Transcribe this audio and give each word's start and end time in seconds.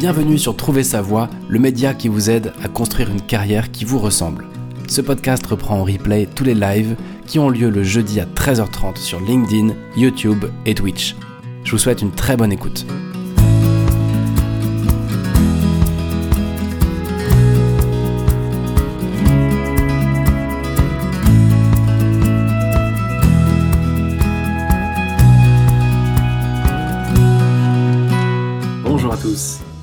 Bienvenue 0.00 0.38
sur 0.38 0.56
Trouver 0.56 0.82
sa 0.82 1.02
voie, 1.02 1.28
le 1.50 1.58
média 1.58 1.92
qui 1.92 2.08
vous 2.08 2.30
aide 2.30 2.54
à 2.64 2.68
construire 2.68 3.10
une 3.10 3.20
carrière 3.20 3.70
qui 3.70 3.84
vous 3.84 3.98
ressemble. 3.98 4.46
Ce 4.88 5.02
podcast 5.02 5.46
reprend 5.46 5.80
en 5.80 5.84
replay 5.84 6.26
tous 6.34 6.42
les 6.42 6.54
lives 6.54 6.96
qui 7.26 7.38
ont 7.38 7.50
lieu 7.50 7.68
le 7.68 7.82
jeudi 7.82 8.18
à 8.18 8.24
13h30 8.24 8.96
sur 8.96 9.20
LinkedIn, 9.20 9.74
YouTube 9.98 10.46
et 10.64 10.74
Twitch. 10.74 11.16
Je 11.64 11.72
vous 11.72 11.76
souhaite 11.76 12.00
une 12.00 12.12
très 12.12 12.38
bonne 12.38 12.50
écoute. 12.50 12.86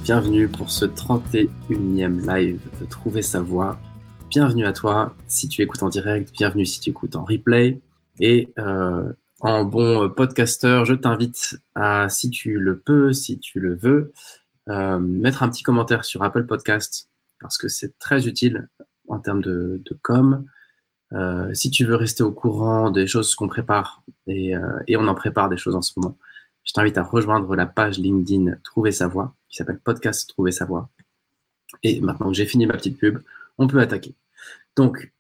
Bienvenue 0.07 0.47
pour 0.47 0.71
ce 0.71 0.85
31e 0.85 2.34
live 2.34 2.61
de 2.79 2.85
Trouver 2.85 3.21
sa 3.21 3.41
voie. 3.41 3.77
Bienvenue 4.30 4.66
à 4.66 4.71
toi 4.71 5.13
si 5.27 5.49
tu 5.49 5.61
écoutes 5.61 5.83
en 5.83 5.89
direct, 5.89 6.31
bienvenue 6.31 6.66
si 6.66 6.80
tu 6.80 6.91
écoutes 6.91 7.17
en 7.17 7.25
replay. 7.25 7.81
Et 8.21 8.47
euh, 8.57 9.11
en 9.41 9.66
bon 9.66 10.09
podcasteur, 10.09 10.85
je 10.85 10.93
t'invite 10.93 11.57
à, 11.75 12.07
si 12.07 12.30
tu 12.30 12.57
le 12.57 12.80
peux, 12.80 13.11
si 13.11 13.38
tu 13.38 13.59
le 13.59 13.75
veux, 13.75 14.13
euh, 14.70 14.97
mettre 14.97 15.43
un 15.43 15.49
petit 15.49 15.63
commentaire 15.63 16.05
sur 16.05 16.23
Apple 16.23 16.45
Podcast 16.45 17.09
parce 17.41 17.58
que 17.58 17.67
c'est 17.67 17.99
très 17.99 18.30
utile 18.30 18.69
en 19.09 19.19
termes 19.19 19.41
de, 19.41 19.83
com. 20.03 20.45
Euh, 21.11 21.53
si 21.53 21.69
tu 21.69 21.83
veux 21.83 21.95
rester 21.95 22.23
au 22.23 22.31
courant 22.31 22.91
des 22.91 23.08
choses 23.08 23.35
qu'on 23.35 23.49
prépare, 23.49 24.03
et, 24.25 24.53
on 24.55 25.08
en 25.09 25.16
prépare 25.16 25.49
des 25.49 25.58
choses 25.58 25.75
en 25.75 25.81
ce 25.81 25.91
moment, 25.97 26.17
je 26.67 26.73
t'invite 26.73 26.98
à 26.98 27.03
rejoindre 27.03 27.55
la 27.55 27.66
page 27.66 27.98
LinkedIn 27.98 28.57
Trouver 28.63 28.91
sa 28.91 29.08
voix, 29.08 29.34
qui 29.49 29.55
s'appelle 29.55 29.80
Podcast 29.80 30.30
Trouver 30.30 30.52
sa 30.52 30.66
voix. 30.66 30.89
Et 31.81 32.02
maintenant 32.02 32.28
que 32.28 32.36
j'ai 32.36 32.45
fini 32.45 32.66
ma 32.66 32.73
petite 32.73 33.00
pub, 33.00 33.19
on 33.58 33.67
peut 33.67 33.80
attaquer. 33.80 34.16
Donc, 34.75 35.11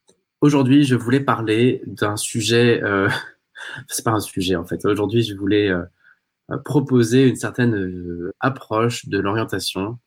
aujourd'hui, 0.41 0.83
je 0.83 0.95
voulais 0.95 1.21
parler 1.21 1.81
d'un 1.87 2.17
sujet, 2.17 2.83
euh, 2.83 3.09
c'est 3.87 4.03
pas 4.03 4.11
un 4.11 4.19
sujet 4.19 4.55
en 4.57 4.65
fait, 4.65 4.85
aujourd'hui, 4.85 5.23
je 5.23 5.35
voulais 5.35 5.69
euh, 5.69 6.57
proposer 6.65 7.27
une 7.27 7.37
certaine 7.37 7.75
euh, 7.75 8.33
approche 8.41 9.07
de 9.07 9.17
l'orientation 9.17 9.97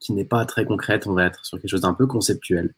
qui 0.00 0.12
n'est 0.12 0.24
pas 0.24 0.46
très 0.46 0.64
concrète, 0.64 1.06
on 1.08 1.12
va 1.12 1.26
être 1.26 1.44
sur 1.44 1.60
quelque 1.60 1.70
chose 1.70 1.82
d'un 1.82 1.92
peu 1.92 2.06
conceptuel. 2.06 2.72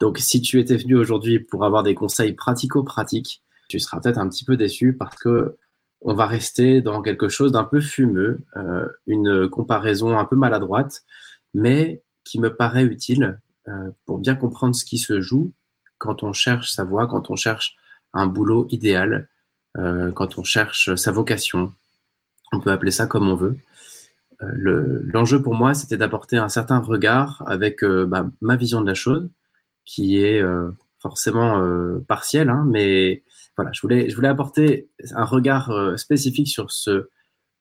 Donc, 0.00 0.18
si 0.18 0.42
tu 0.42 0.60
étais 0.60 0.76
venu 0.76 0.96
aujourd'hui 0.96 1.40
pour 1.40 1.64
avoir 1.64 1.82
des 1.82 1.94
conseils 1.94 2.34
pratico-pratiques, 2.34 3.42
tu 3.68 3.80
seras 3.80 4.00
peut-être 4.00 4.18
un 4.18 4.28
petit 4.28 4.44
peu 4.44 4.56
déçu 4.56 4.92
parce 4.92 5.16
que 5.16 5.56
on 6.04 6.14
va 6.14 6.26
rester 6.26 6.80
dans 6.80 7.02
quelque 7.02 7.28
chose 7.28 7.52
d'un 7.52 7.64
peu 7.64 7.80
fumeux, 7.80 8.40
euh, 8.56 8.86
une 9.06 9.48
comparaison 9.48 10.18
un 10.18 10.24
peu 10.24 10.36
maladroite, 10.36 11.02
mais 11.54 12.02
qui 12.24 12.40
me 12.40 12.54
paraît 12.54 12.84
utile 12.84 13.40
euh, 13.68 13.90
pour 14.06 14.18
bien 14.18 14.34
comprendre 14.34 14.74
ce 14.74 14.84
qui 14.84 14.98
se 14.98 15.20
joue 15.20 15.52
quand 15.98 16.22
on 16.22 16.32
cherche 16.32 16.72
sa 16.72 16.84
voie, 16.84 17.06
quand 17.06 17.30
on 17.30 17.36
cherche 17.36 17.76
un 18.12 18.26
boulot 18.26 18.66
idéal, 18.70 19.28
euh, 19.78 20.10
quand 20.12 20.38
on 20.38 20.44
cherche 20.44 20.94
sa 20.96 21.12
vocation. 21.12 21.72
On 22.52 22.60
peut 22.60 22.72
appeler 22.72 22.90
ça 22.90 23.06
comme 23.06 23.28
on 23.28 23.36
veut. 23.36 23.56
L'enjeu 24.40 25.36
le, 25.36 25.42
pour 25.42 25.54
moi, 25.54 25.72
c'était 25.72 25.96
d'apporter 25.96 26.36
un 26.36 26.48
certain 26.48 26.80
regard 26.80 27.44
avec 27.46 27.84
bah, 27.84 28.28
ma 28.40 28.56
vision 28.56 28.80
de 28.80 28.86
la 28.88 28.94
chose, 28.94 29.30
qui 29.84 30.18
est 30.18 30.42
forcément 30.98 31.64
partielle, 32.08 32.50
hein, 32.50 32.66
mais 32.68 33.22
voilà, 33.56 33.70
je 33.72 33.80
voulais, 33.80 34.08
je 34.08 34.16
voulais 34.16 34.28
apporter 34.28 34.88
un 35.14 35.24
regard 35.24 35.70
euh, 35.70 35.96
spécifique 35.96 36.48
sur, 36.48 36.70
ce, 36.70 37.08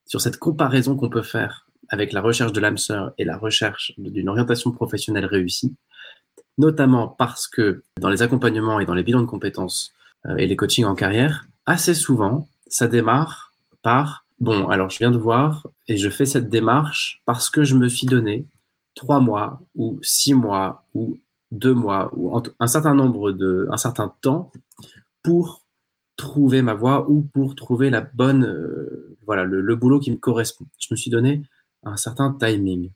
sur 0.05 0.21
cette 0.21 0.37
comparaison 0.37 0.95
qu'on 0.95 1.09
peut 1.09 1.21
faire 1.21 1.67
avec 1.89 2.13
la 2.13 2.21
recherche 2.21 2.53
de 2.53 2.61
l'âme 2.61 2.77
sœur 2.77 3.13
et 3.17 3.25
la 3.25 3.37
recherche 3.37 3.93
d'une 3.97 4.29
orientation 4.29 4.71
professionnelle 4.71 5.25
réussie, 5.25 5.75
notamment 6.57 7.09
parce 7.09 7.47
que 7.47 7.83
dans 7.99 8.09
les 8.09 8.21
accompagnements 8.21 8.79
et 8.79 8.85
dans 8.85 8.93
les 8.93 9.03
bilans 9.03 9.21
de 9.21 9.25
compétences 9.25 9.91
euh, 10.25 10.37
et 10.37 10.47
les 10.47 10.55
coachings 10.55 10.85
en 10.85 10.95
carrière, 10.95 11.47
assez 11.65 11.93
souvent, 11.93 12.47
ça 12.67 12.87
démarre 12.87 13.51
par 13.81 14.25
bon, 14.39 14.67
alors 14.69 14.89
je 14.89 14.99
viens 14.99 15.11
de 15.11 15.17
voir 15.17 15.67
et 15.87 15.97
je 15.97 16.09
fais 16.09 16.25
cette 16.25 16.49
démarche 16.49 17.21
parce 17.25 17.49
que 17.49 17.63
je 17.63 17.75
me 17.75 17.89
suis 17.89 18.07
donné 18.07 18.45
trois 18.95 19.19
mois 19.19 19.61
ou 19.75 19.99
six 20.01 20.33
mois 20.33 20.85
ou 20.93 21.17
deux 21.51 21.73
mois 21.73 22.09
ou 22.15 22.41
un 22.59 22.67
certain 22.67 22.95
nombre 22.95 23.31
de, 23.31 23.67
un 23.71 23.77
certain 23.77 24.13
temps 24.21 24.51
pour 25.23 25.61
trouver 26.21 26.61
ma 26.61 26.75
voie 26.75 27.09
ou 27.09 27.23
pour 27.23 27.55
trouver 27.55 27.89
la 27.89 28.01
bonne, 28.01 28.45
euh, 28.45 29.17
voilà, 29.25 29.43
le, 29.43 29.75
boulot 29.75 29.99
qui 29.99 30.11
me 30.11 30.17
correspond. 30.17 30.65
Je 30.79 30.87
me 30.91 30.95
suis 30.95 31.09
donné 31.09 31.41
un 31.83 31.97
certain 31.97 32.37
timing. 32.39 32.91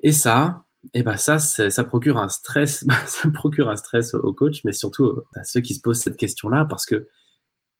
Et 0.00 0.12
ça, 0.12 0.64
et 0.94 1.00
eh 1.00 1.02
ben 1.02 1.16
ça, 1.16 1.38
ça 1.38 1.84
procure 1.84 2.18
un 2.18 2.28
stress, 2.28 2.84
ça 3.06 3.30
procure 3.30 3.68
un 3.68 3.76
stress 3.76 4.14
au 4.14 4.32
coach, 4.32 4.64
mais 4.64 4.72
surtout 4.72 5.22
à 5.34 5.44
ceux 5.44 5.60
qui 5.60 5.74
se 5.74 5.80
posent 5.80 6.00
cette 6.00 6.16
question-là, 6.16 6.64
parce 6.64 6.86
que 6.86 7.08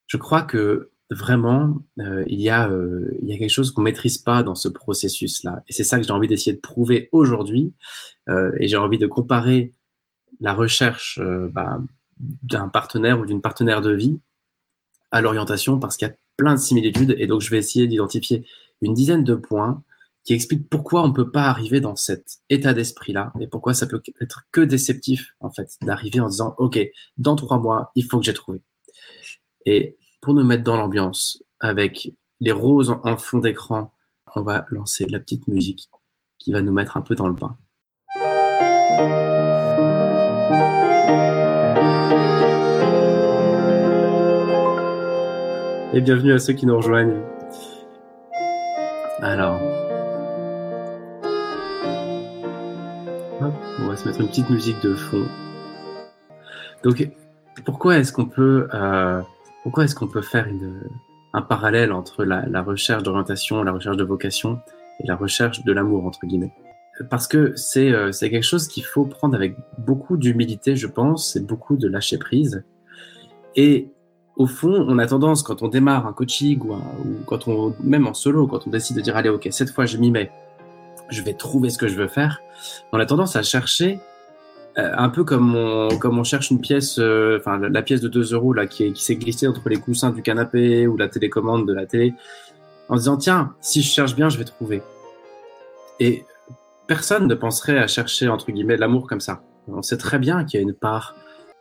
je 0.06 0.16
crois 0.18 0.42
que 0.42 0.90
vraiment, 1.10 1.82
euh, 2.00 2.24
il, 2.26 2.40
y 2.40 2.50
a, 2.50 2.68
euh, 2.68 3.10
il 3.22 3.28
y 3.28 3.32
a 3.32 3.38
quelque 3.38 3.50
chose 3.50 3.72
qu'on 3.72 3.82
maîtrise 3.82 4.18
pas 4.18 4.42
dans 4.42 4.54
ce 4.54 4.68
processus-là. 4.68 5.62
Et 5.68 5.72
c'est 5.72 5.84
ça 5.84 5.98
que 5.98 6.04
j'ai 6.06 6.12
envie 6.12 6.28
d'essayer 6.28 6.54
de 6.54 6.60
prouver 6.60 7.08
aujourd'hui. 7.12 7.72
et 8.28 8.68
j'ai 8.68 8.76
envie 8.76 8.98
de 8.98 9.06
comparer 9.06 9.72
la 10.40 10.54
recherche 10.54 11.20
bah, 11.52 11.78
d'un 12.18 12.68
partenaire 12.68 13.20
ou 13.20 13.26
d'une 13.26 13.40
partenaire 13.40 13.80
de 13.80 13.92
vie 13.92 14.18
à 15.10 15.20
l'orientation 15.20 15.78
parce 15.78 15.96
qu'il 15.96 16.08
y 16.08 16.10
a 16.10 16.14
plein 16.36 16.54
de 16.54 16.60
similitudes 16.60 17.14
et 17.18 17.26
donc 17.26 17.40
je 17.40 17.50
vais 17.50 17.58
essayer 17.58 17.86
d'identifier 17.86 18.46
une 18.80 18.94
dizaine 18.94 19.24
de 19.24 19.34
points 19.34 19.82
qui 20.24 20.32
expliquent 20.32 20.68
pourquoi 20.68 21.02
on 21.02 21.08
ne 21.08 21.12
peut 21.12 21.30
pas 21.30 21.44
arriver 21.44 21.80
dans 21.80 21.96
cet 21.96 22.38
état 22.48 22.72
d'esprit-là 22.72 23.32
et 23.40 23.46
pourquoi 23.46 23.74
ça 23.74 23.86
peut 23.86 24.02
être 24.20 24.44
que 24.52 24.60
déceptif 24.60 25.34
en 25.40 25.50
fait 25.50 25.76
d'arriver 25.82 26.20
en 26.20 26.28
disant 26.28 26.54
ok 26.58 26.78
dans 27.16 27.36
trois 27.36 27.58
mois 27.58 27.92
il 27.94 28.04
faut 28.04 28.18
que 28.18 28.24
j'ai 28.24 28.34
trouvé 28.34 28.60
et 29.66 29.96
pour 30.20 30.34
nous 30.34 30.44
mettre 30.44 30.64
dans 30.64 30.76
l'ambiance 30.76 31.42
avec 31.60 32.12
les 32.40 32.52
roses 32.52 32.94
en 33.04 33.16
fond 33.16 33.38
d'écran 33.38 33.92
on 34.36 34.42
va 34.42 34.66
lancer 34.70 35.06
la 35.06 35.20
petite 35.20 35.46
musique 35.48 35.88
qui 36.38 36.52
va 36.52 36.60
nous 36.60 36.72
mettre 36.72 36.96
un 36.96 37.02
peu 37.02 37.14
dans 37.14 37.28
le 37.28 37.34
bain. 37.34 37.56
Et 45.94 46.00
bienvenue 46.00 46.32
à 46.32 46.40
ceux 46.40 46.54
qui 46.54 46.66
nous 46.66 46.76
rejoignent. 46.76 47.20
Alors, 49.22 49.60
on 53.40 53.86
va 53.86 53.96
se 53.96 54.08
mettre 54.08 54.20
une 54.20 54.26
petite 54.26 54.50
musique 54.50 54.82
de 54.82 54.94
fond. 54.96 55.24
Donc, 56.82 57.08
pourquoi 57.64 57.98
est-ce 57.98 58.12
qu'on 58.12 58.26
peut, 58.26 58.66
euh, 58.74 59.22
est-ce 59.84 59.94
peut 60.08 60.20
faire 60.20 60.48
un 61.32 61.42
parallèle 61.42 61.92
entre 61.92 62.24
la, 62.24 62.44
la 62.46 62.62
recherche 62.62 63.04
d'orientation, 63.04 63.62
la 63.62 63.70
recherche 63.70 63.96
de 63.96 64.04
vocation 64.04 64.58
et 64.98 65.06
la 65.06 65.14
recherche 65.14 65.62
de 65.62 65.72
l'amour 65.72 66.06
entre 66.06 66.26
guillemets? 66.26 66.52
Parce 67.08 67.28
que 67.28 67.52
c'est 67.54 67.92
euh, 67.92 68.10
c'est 68.10 68.30
quelque 68.30 68.44
chose 68.44 68.66
qu'il 68.66 68.84
faut 68.84 69.04
prendre 69.04 69.36
avec 69.36 69.56
beaucoup 69.78 70.16
d'humilité, 70.16 70.74
je 70.74 70.88
pense, 70.88 71.36
et 71.36 71.40
beaucoup 71.40 71.76
de 71.76 71.86
lâcher 71.86 72.18
prise. 72.18 72.64
Et 73.54 73.93
au 74.36 74.46
fond, 74.46 74.84
on 74.88 74.98
a 74.98 75.06
tendance, 75.06 75.42
quand 75.42 75.62
on 75.62 75.68
démarre 75.68 76.06
un 76.06 76.12
coaching 76.12 76.60
ou, 76.60 76.76
quand 77.26 77.46
on, 77.46 77.74
même 77.80 78.06
en 78.06 78.14
solo, 78.14 78.46
quand 78.46 78.66
on 78.66 78.70
décide 78.70 78.96
de 78.96 79.00
dire, 79.00 79.16
allez, 79.16 79.28
ok, 79.28 79.48
cette 79.50 79.70
fois 79.70 79.86
je 79.86 79.96
m'y 79.96 80.10
mets, 80.10 80.30
je 81.08 81.22
vais 81.22 81.34
trouver 81.34 81.70
ce 81.70 81.78
que 81.78 81.86
je 81.86 81.94
veux 81.94 82.08
faire, 82.08 82.40
on 82.92 82.98
a 82.98 83.06
tendance 83.06 83.36
à 83.36 83.42
chercher 83.42 84.00
euh, 84.76 84.90
un 84.96 85.08
peu 85.08 85.22
comme 85.22 85.54
on, 85.54 85.88
comme 85.98 86.18
on 86.18 86.24
cherche 86.24 86.50
une 86.50 86.60
pièce, 86.60 86.98
euh, 86.98 87.38
enfin 87.38 87.58
la, 87.58 87.82
pièce 87.82 88.00
de 88.00 88.08
2 88.08 88.34
euros 88.34 88.52
là 88.52 88.66
qui, 88.66 88.92
qui 88.92 89.04
s'est 89.04 89.14
glissée 89.14 89.46
entre 89.46 89.68
les 89.68 89.76
coussins 89.76 90.10
du 90.10 90.20
canapé 90.20 90.88
ou 90.88 90.96
la 90.96 91.08
télécommande 91.08 91.68
de 91.68 91.72
la 91.72 91.86
télé, 91.86 92.14
en 92.88 92.96
disant 92.96 93.16
tiens, 93.16 93.54
si 93.60 93.82
je 93.82 93.88
cherche 93.88 94.16
bien, 94.16 94.28
je 94.28 94.38
vais 94.38 94.44
trouver. 94.44 94.82
Et 96.00 96.24
personne 96.88 97.28
ne 97.28 97.34
penserait 97.36 97.78
à 97.78 97.86
chercher 97.86 98.28
entre 98.28 98.50
guillemets 98.50 98.76
l'amour 98.76 99.06
comme 99.06 99.20
ça. 99.20 99.42
On 99.68 99.82
sait 99.82 99.96
très 99.96 100.18
bien 100.18 100.44
qu'il 100.44 100.58
y 100.58 100.62
a 100.62 100.64
une 100.64 100.74
part 100.74 101.14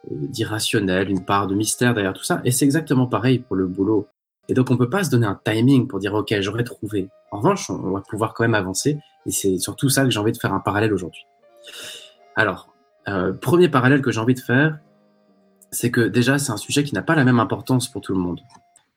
d'irrationnel, 0.10 1.10
une 1.10 1.24
part 1.24 1.48
de 1.48 1.56
mystère 1.56 1.94
derrière 1.94 2.14
tout 2.14 2.24
ça. 2.24 2.42
Et 2.44 2.52
c'est 2.52 2.66
exactement 2.66 3.08
pareil 3.08 3.40
pour 3.40 3.56
le 3.56 3.68
boulot. 3.68 4.08
Et 4.50 4.54
donc, 4.54 4.72
on 4.72 4.78
peut 4.78 4.90
pas 4.90 5.04
se 5.04 5.10
donner 5.10 5.26
un 5.26 5.40
timing 5.44 5.88
pour 5.88 6.00
dire, 6.00 6.14
OK, 6.14 6.34
j'aurais 6.42 6.64
trouvé. 6.64 7.10
En 7.32 7.38
revanche, 7.38 7.70
on 7.70 7.92
va 7.92 8.02
pouvoir 8.02 8.34
quand 8.34 8.44
même 8.44 8.56
avancer. 8.56 9.00
Et 9.26 9.32
c'est 9.32 9.58
surtout 9.58 9.90
ça 9.90 10.04
que 10.04 10.10
j'ai 10.10 10.20
envie 10.20 10.34
de 10.34 10.38
faire 10.38 10.54
un 10.54 10.60
parallèle 10.60 10.94
aujourd'hui. 10.94 11.26
Alors, 12.36 12.74
euh, 13.08 13.32
premier 13.34 13.70
parallèle 13.70 14.02
que 14.02 14.12
j'ai 14.12 14.20
envie 14.20 14.34
de 14.34 14.40
faire, 14.40 14.80
c'est 15.72 15.92
que 15.92 16.02
déjà, 16.02 16.38
c'est 16.40 16.52
un 16.52 16.58
sujet 16.58 16.84
qui 16.84 16.94
n'a 16.94 17.02
pas 17.02 17.16
la 17.16 17.24
même 17.24 17.40
importance 17.40 17.90
pour 17.90 18.02
tout 18.02 18.14
le 18.14 18.20
monde. 18.20 18.42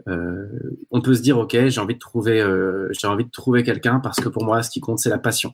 Euh, 0.08 0.46
on 0.90 1.00
peut 1.00 1.14
se 1.14 1.22
dire, 1.22 1.38
OK, 1.38 1.56
j'ai 1.66 1.80
envie 1.80 1.94
de 1.94 1.98
trouver, 1.98 2.40
euh, 2.40 2.88
j'ai 2.92 3.06
envie 3.06 3.24
de 3.24 3.30
trouver 3.30 3.62
quelqu'un 3.62 4.00
parce 4.00 4.20
que 4.20 4.28
pour 4.28 4.44
moi, 4.44 4.62
ce 4.62 4.70
qui 4.70 4.80
compte, 4.80 4.98
c'est 4.98 5.10
la 5.10 5.18
passion. 5.18 5.52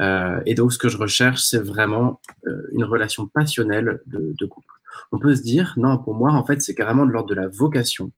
Euh, 0.00 0.40
et 0.46 0.54
donc, 0.54 0.72
ce 0.72 0.78
que 0.78 0.88
je 0.88 0.96
recherche, 0.96 1.42
c'est 1.42 1.62
vraiment 1.62 2.20
euh, 2.46 2.68
une 2.72 2.84
relation 2.84 3.26
passionnelle 3.26 4.00
de, 4.06 4.34
de, 4.36 4.46
couple. 4.46 4.66
On 5.12 5.18
peut 5.18 5.34
se 5.34 5.42
dire, 5.42 5.74
non, 5.76 5.98
pour 5.98 6.14
moi, 6.14 6.32
en 6.32 6.44
fait, 6.44 6.60
c'est 6.62 6.74
carrément 6.74 7.06
de 7.06 7.10
l'ordre 7.10 7.28
de 7.28 7.34
la 7.34 7.48
vocation. 7.48 8.10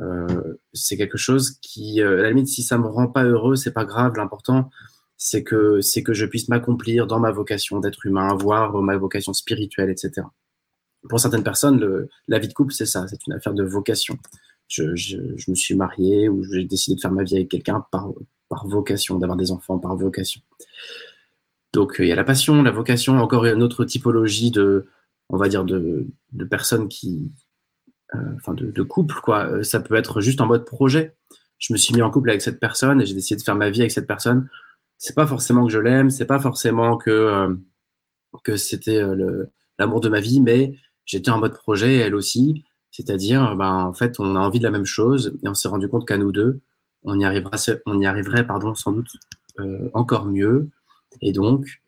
Euh, 0.00 0.54
c'est 0.72 0.96
quelque 0.96 1.18
chose 1.18 1.58
qui, 1.60 2.00
euh, 2.00 2.20
à 2.20 2.22
la 2.22 2.28
limite, 2.30 2.48
si 2.48 2.62
ça 2.62 2.78
me 2.78 2.86
rend 2.86 3.08
pas 3.08 3.24
heureux, 3.24 3.56
c'est 3.56 3.72
pas 3.72 3.84
grave. 3.84 4.14
L'important, 4.16 4.70
c'est 5.16 5.44
que 5.44 5.80
c'est 5.80 6.02
que 6.02 6.14
je 6.14 6.26
puisse 6.26 6.48
m'accomplir 6.48 7.06
dans 7.06 7.20
ma 7.20 7.30
vocation 7.30 7.78
d'être 7.78 8.06
humain, 8.06 8.28
avoir 8.28 8.72
ma 8.82 8.96
vocation 8.96 9.32
spirituelle, 9.32 9.90
etc. 9.90 10.26
Pour 11.08 11.20
certaines 11.20 11.44
personnes, 11.44 11.78
le, 11.78 12.08
la 12.28 12.38
vie 12.38 12.48
de 12.48 12.52
couple, 12.52 12.72
c'est 12.72 12.86
ça, 12.86 13.06
c'est 13.08 13.26
une 13.26 13.34
affaire 13.34 13.54
de 13.54 13.64
vocation. 13.64 14.18
Je, 14.68 14.96
je, 14.96 15.18
je 15.36 15.50
me 15.50 15.54
suis 15.54 15.74
marié 15.74 16.28
ou 16.28 16.42
j'ai 16.44 16.64
décidé 16.64 16.96
de 16.96 17.00
faire 17.00 17.12
ma 17.12 17.24
vie 17.24 17.36
avec 17.36 17.48
quelqu'un 17.48 17.84
par, 17.90 18.10
par 18.48 18.66
vocation, 18.66 19.18
d'avoir 19.18 19.36
des 19.36 19.50
enfants 19.50 19.78
par 19.78 19.96
vocation. 19.96 20.40
Donc 21.72 21.96
il 21.98 22.06
y 22.06 22.12
a 22.12 22.16
la 22.16 22.24
passion, 22.24 22.62
la 22.62 22.70
vocation, 22.70 23.18
encore 23.18 23.46
une 23.46 23.62
autre 23.62 23.84
typologie 23.84 24.50
de, 24.50 24.86
on 25.28 25.36
va 25.36 25.48
dire, 25.48 25.64
de, 25.64 26.06
personnes 26.50 26.88
qui, 26.88 27.32
euh, 28.14 28.18
enfin 28.36 28.54
de, 28.54 28.82
couple, 28.82 29.16
quoi. 29.22 29.46
Euh, 29.46 29.62
ça 29.62 29.80
peut 29.80 29.94
être 29.94 30.20
juste 30.20 30.40
en 30.40 30.46
mode 30.46 30.64
projet. 30.64 31.16
Je 31.58 31.72
me 31.72 31.78
suis 31.78 31.94
mis 31.94 32.02
en 32.02 32.10
couple 32.10 32.30
avec 32.30 32.42
cette 32.42 32.60
personne 32.60 33.00
et 33.00 33.06
j'ai 33.06 33.14
décidé 33.14 33.38
de 33.38 33.44
faire 33.44 33.54
ma 33.54 33.70
vie 33.70 33.80
avec 33.80 33.92
cette 33.92 34.06
personne. 34.06 34.48
C'est 34.98 35.14
pas 35.14 35.26
forcément 35.26 35.66
que 35.66 35.72
je 35.72 35.78
l'aime, 35.78 36.10
c'est 36.10 36.26
pas 36.26 36.40
forcément 36.40 36.96
que 36.96 37.10
euh, 37.10 37.54
que 38.44 38.56
c'était 38.56 39.02
l'amour 39.78 40.00
de 40.00 40.08
ma 40.08 40.20
vie, 40.20 40.40
mais 40.40 40.74
j'étais 41.04 41.30
en 41.30 41.38
mode 41.38 41.52
projet, 41.52 41.96
elle 41.96 42.14
aussi. 42.14 42.64
C'est-à-dire, 42.90 43.56
ben, 43.56 43.84
en 43.84 43.92
fait, 43.94 44.20
on 44.20 44.36
a 44.36 44.38
envie 44.38 44.58
de 44.58 44.64
la 44.64 44.70
même 44.70 44.84
chose 44.84 45.38
et 45.42 45.48
on 45.48 45.54
s'est 45.54 45.68
rendu 45.68 45.88
compte 45.88 46.06
qu'à 46.06 46.18
nous 46.18 46.32
deux, 46.32 46.60
on 47.04 47.18
y, 47.18 47.24
arrivera, 47.24 47.56
on 47.86 48.00
y 48.00 48.06
arriverait 48.06 48.46
pardon, 48.46 48.74
sans 48.74 48.92
doute 48.92 49.10
euh, 49.58 49.90
encore 49.94 50.26
mieux. 50.26 50.70
Et 51.20 51.32
donc, 51.32 51.82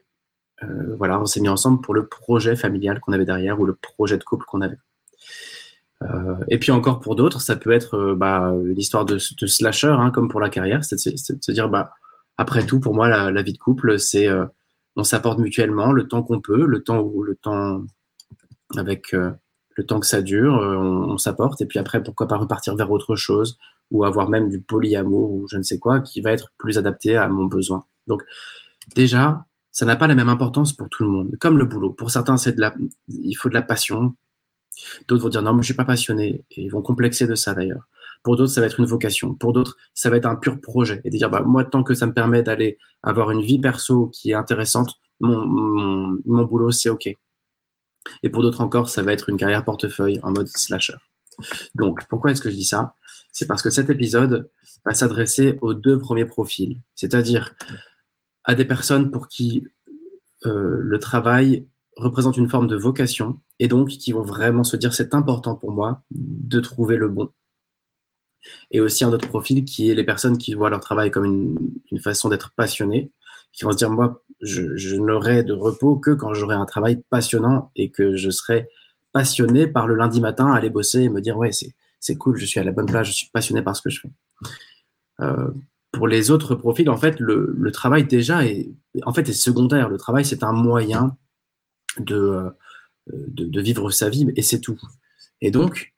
euh, 0.62 0.94
voilà, 0.96 1.20
on 1.20 1.26
s'est 1.26 1.40
mis 1.40 1.48
ensemble 1.48 1.80
pour 1.80 1.94
le 1.94 2.06
projet 2.06 2.56
familial 2.56 3.00
qu'on 3.00 3.12
avait 3.12 3.24
derrière 3.24 3.60
ou 3.60 3.66
le 3.66 3.74
projet 3.74 4.18
de 4.18 4.24
couple 4.24 4.46
qu'on 4.46 4.60
avait. 4.60 4.78
Euh, 6.02 6.36
et 6.48 6.58
puis 6.58 6.70
encore 6.70 7.00
pour 7.00 7.16
d'autres, 7.16 7.40
ça 7.40 7.56
peut 7.56 7.72
être 7.72 7.94
euh, 7.94 8.14
bah, 8.14 8.52
l'histoire 8.64 9.04
de, 9.04 9.18
slasher, 9.18 9.88
hein, 9.88 10.10
comme 10.10 10.28
pour 10.28 10.40
la 10.40 10.50
carrière, 10.50 10.84
c'est 10.84 10.96
de, 10.96 11.16
se 11.40 11.52
dire, 11.52 11.68
bah, 11.68 11.92
après 12.36 12.66
tout, 12.66 12.80
pour 12.80 12.94
moi, 12.94 13.08
la, 13.08 13.42
vie 13.42 13.52
de 13.52 13.58
couple, 13.58 13.98
c'est 13.98 14.28
on 14.96 15.04
s'apporte 15.04 15.38
mutuellement 15.38 15.92
le 15.92 16.08
temps 16.08 16.22
qu'on 16.22 16.40
peut, 16.40 16.66
le 16.66 16.82
temps 16.82 17.08
le 17.20 17.36
temps 17.36 17.82
avec 18.76 19.12
le 19.12 19.86
temps 19.86 20.00
que 20.00 20.06
ça 20.06 20.20
dure, 20.20 20.54
on, 20.54 21.12
on 21.12 21.18
s'apporte, 21.18 21.60
et 21.60 21.66
puis 21.66 21.78
après, 21.78 22.02
pourquoi 22.02 22.26
pas 22.26 22.36
repartir 22.36 22.74
vers 22.74 22.90
autre 22.90 23.14
chose, 23.14 23.56
ou 23.90 24.04
avoir 24.04 24.28
même 24.28 24.48
du 24.48 24.60
polyamour 24.60 25.30
ou 25.30 25.46
je 25.48 25.56
ne 25.56 25.62
sais 25.62 25.78
quoi, 25.78 26.00
qui 26.00 26.20
va 26.20 26.32
être 26.32 26.52
plus 26.58 26.78
adapté 26.78 27.16
à 27.16 27.28
mon 27.28 27.44
besoin. 27.44 27.84
Donc, 28.08 28.24
déjà, 28.94 29.46
ça 29.70 29.86
n'a 29.86 29.96
pas 29.96 30.06
la 30.06 30.14
même 30.14 30.28
importance 30.28 30.72
pour 30.72 30.88
tout 30.88 31.02
le 31.02 31.10
monde, 31.10 31.36
comme 31.40 31.58
le 31.58 31.64
boulot. 31.64 31.90
Pour 31.90 32.10
certains, 32.10 32.36
c'est 32.36 32.52
de 32.52 32.60
la, 32.60 32.74
il 33.08 33.34
faut 33.34 33.48
de 33.48 33.54
la 33.54 33.62
passion. 33.62 34.14
D'autres 35.08 35.22
vont 35.22 35.28
dire 35.28 35.42
non, 35.42 35.54
mais 35.54 35.62
je 35.62 35.66
suis 35.66 35.74
pas 35.74 35.84
passionné 35.84 36.44
et 36.50 36.62
ils 36.62 36.68
vont 36.68 36.82
complexer 36.82 37.26
de 37.26 37.34
ça 37.34 37.54
d'ailleurs. 37.54 37.88
Pour 38.22 38.36
d'autres, 38.36 38.52
ça 38.52 38.60
va 38.60 38.66
être 38.66 38.80
une 38.80 38.86
vocation. 38.86 39.34
Pour 39.34 39.52
d'autres, 39.52 39.76
ça 39.94 40.10
va 40.10 40.16
être 40.16 40.26
un 40.26 40.36
pur 40.36 40.60
projet 40.60 41.00
et 41.04 41.10
de 41.10 41.16
dire 41.16 41.28
bah 41.28 41.42
moi 41.42 41.64
tant 41.64 41.82
que 41.82 41.94
ça 41.94 42.06
me 42.06 42.12
permet 42.12 42.42
d'aller 42.42 42.78
avoir 43.02 43.30
une 43.30 43.42
vie 43.42 43.58
perso 43.58 44.08
qui 44.08 44.30
est 44.30 44.34
intéressante, 44.34 44.94
mon, 45.20 45.44
mon, 45.44 46.18
mon 46.24 46.44
boulot 46.44 46.70
c'est 46.70 46.88
ok. 46.88 47.08
Et 48.22 48.30
pour 48.30 48.42
d'autres 48.42 48.60
encore, 48.60 48.88
ça 48.88 49.02
va 49.02 49.12
être 49.12 49.28
une 49.28 49.36
carrière 49.36 49.64
portefeuille 49.64 50.20
en 50.22 50.30
mode 50.30 50.48
slasher. 50.48 50.96
Donc 51.74 52.06
pourquoi 52.08 52.30
est-ce 52.30 52.40
que 52.40 52.50
je 52.50 52.56
dis 52.56 52.64
ça? 52.64 52.94
C'est 53.32 53.46
parce 53.46 53.62
que 53.62 53.70
cet 53.70 53.90
épisode 53.90 54.48
va 54.84 54.94
s'adresser 54.94 55.58
aux 55.60 55.74
deux 55.74 55.98
premiers 55.98 56.26
profils, 56.26 56.80
c'est-à-dire 56.94 57.54
à 58.44 58.54
des 58.54 58.64
personnes 58.64 59.10
pour 59.10 59.28
qui 59.28 59.66
euh, 60.46 60.78
le 60.80 60.98
travail 60.98 61.66
représente 61.96 62.36
une 62.36 62.48
forme 62.48 62.66
de 62.66 62.76
vocation 62.76 63.40
et 63.58 63.68
donc 63.68 63.88
qui 63.88 64.12
vont 64.12 64.22
vraiment 64.22 64.64
se 64.64 64.76
dire 64.76 64.94
c'est 64.94 65.14
important 65.14 65.54
pour 65.54 65.72
moi 65.72 66.02
de 66.10 66.60
trouver 66.60 66.96
le 66.96 67.08
bon. 67.08 67.30
Et 68.70 68.80
aussi 68.80 69.04
un 69.04 69.12
autre 69.12 69.28
profil 69.28 69.64
qui 69.64 69.90
est 69.90 69.94
les 69.94 70.04
personnes 70.04 70.36
qui 70.36 70.52
voient 70.54 70.68
leur 70.68 70.80
travail 70.80 71.10
comme 71.10 71.24
une, 71.90 72.00
façon 72.00 72.28
d'être 72.28 72.52
passionné, 72.54 73.10
qui 73.52 73.64
vont 73.64 73.72
se 73.72 73.76
dire 73.76 73.90
moi 73.90 74.22
je, 74.42 74.96
n'aurai 74.96 75.44
de 75.44 75.54
repos 75.54 75.96
que 75.96 76.10
quand 76.10 76.34
j'aurai 76.34 76.56
un 76.56 76.66
travail 76.66 77.02
passionnant 77.08 77.70
et 77.76 77.90
que 77.90 78.16
je 78.16 78.30
serai 78.30 78.68
passionné 79.12 79.66
par 79.66 79.86
le 79.86 79.94
lundi 79.94 80.20
matin 80.20 80.52
aller 80.52 80.70
bosser 80.70 81.02
et 81.02 81.08
me 81.08 81.20
dire 81.20 81.38
ouais 81.38 81.52
c'est 81.52 81.74
c'est 82.00 82.16
cool, 82.16 82.36
je 82.36 82.44
suis 82.44 82.60
à 82.60 82.64
la 82.64 82.72
bonne 82.72 82.84
place, 82.84 83.06
je 83.06 83.12
suis 83.12 83.30
passionné 83.32 83.62
par 83.62 83.74
ce 83.74 83.80
que 83.80 83.88
je 83.88 84.00
fais. 84.00 84.10
Euh, 85.20 85.50
pour 85.94 86.08
les 86.08 86.30
autres 86.30 86.54
profils, 86.54 86.90
en 86.90 86.96
fait, 86.96 87.18
le, 87.20 87.54
le, 87.56 87.70
travail 87.70 88.04
déjà 88.04 88.44
est, 88.44 88.74
en 89.04 89.14
fait, 89.14 89.28
est 89.28 89.32
secondaire. 89.32 89.88
Le 89.88 89.96
travail, 89.96 90.24
c'est 90.24 90.42
un 90.42 90.52
moyen 90.52 91.16
de, 91.98 92.16
euh, 92.16 92.50
de, 93.06 93.44
de, 93.46 93.60
vivre 93.60 93.90
sa 93.90 94.10
vie, 94.10 94.26
et 94.36 94.42
c'est 94.42 94.60
tout. 94.60 94.78
Et 95.40 95.50
donc, 95.52 95.94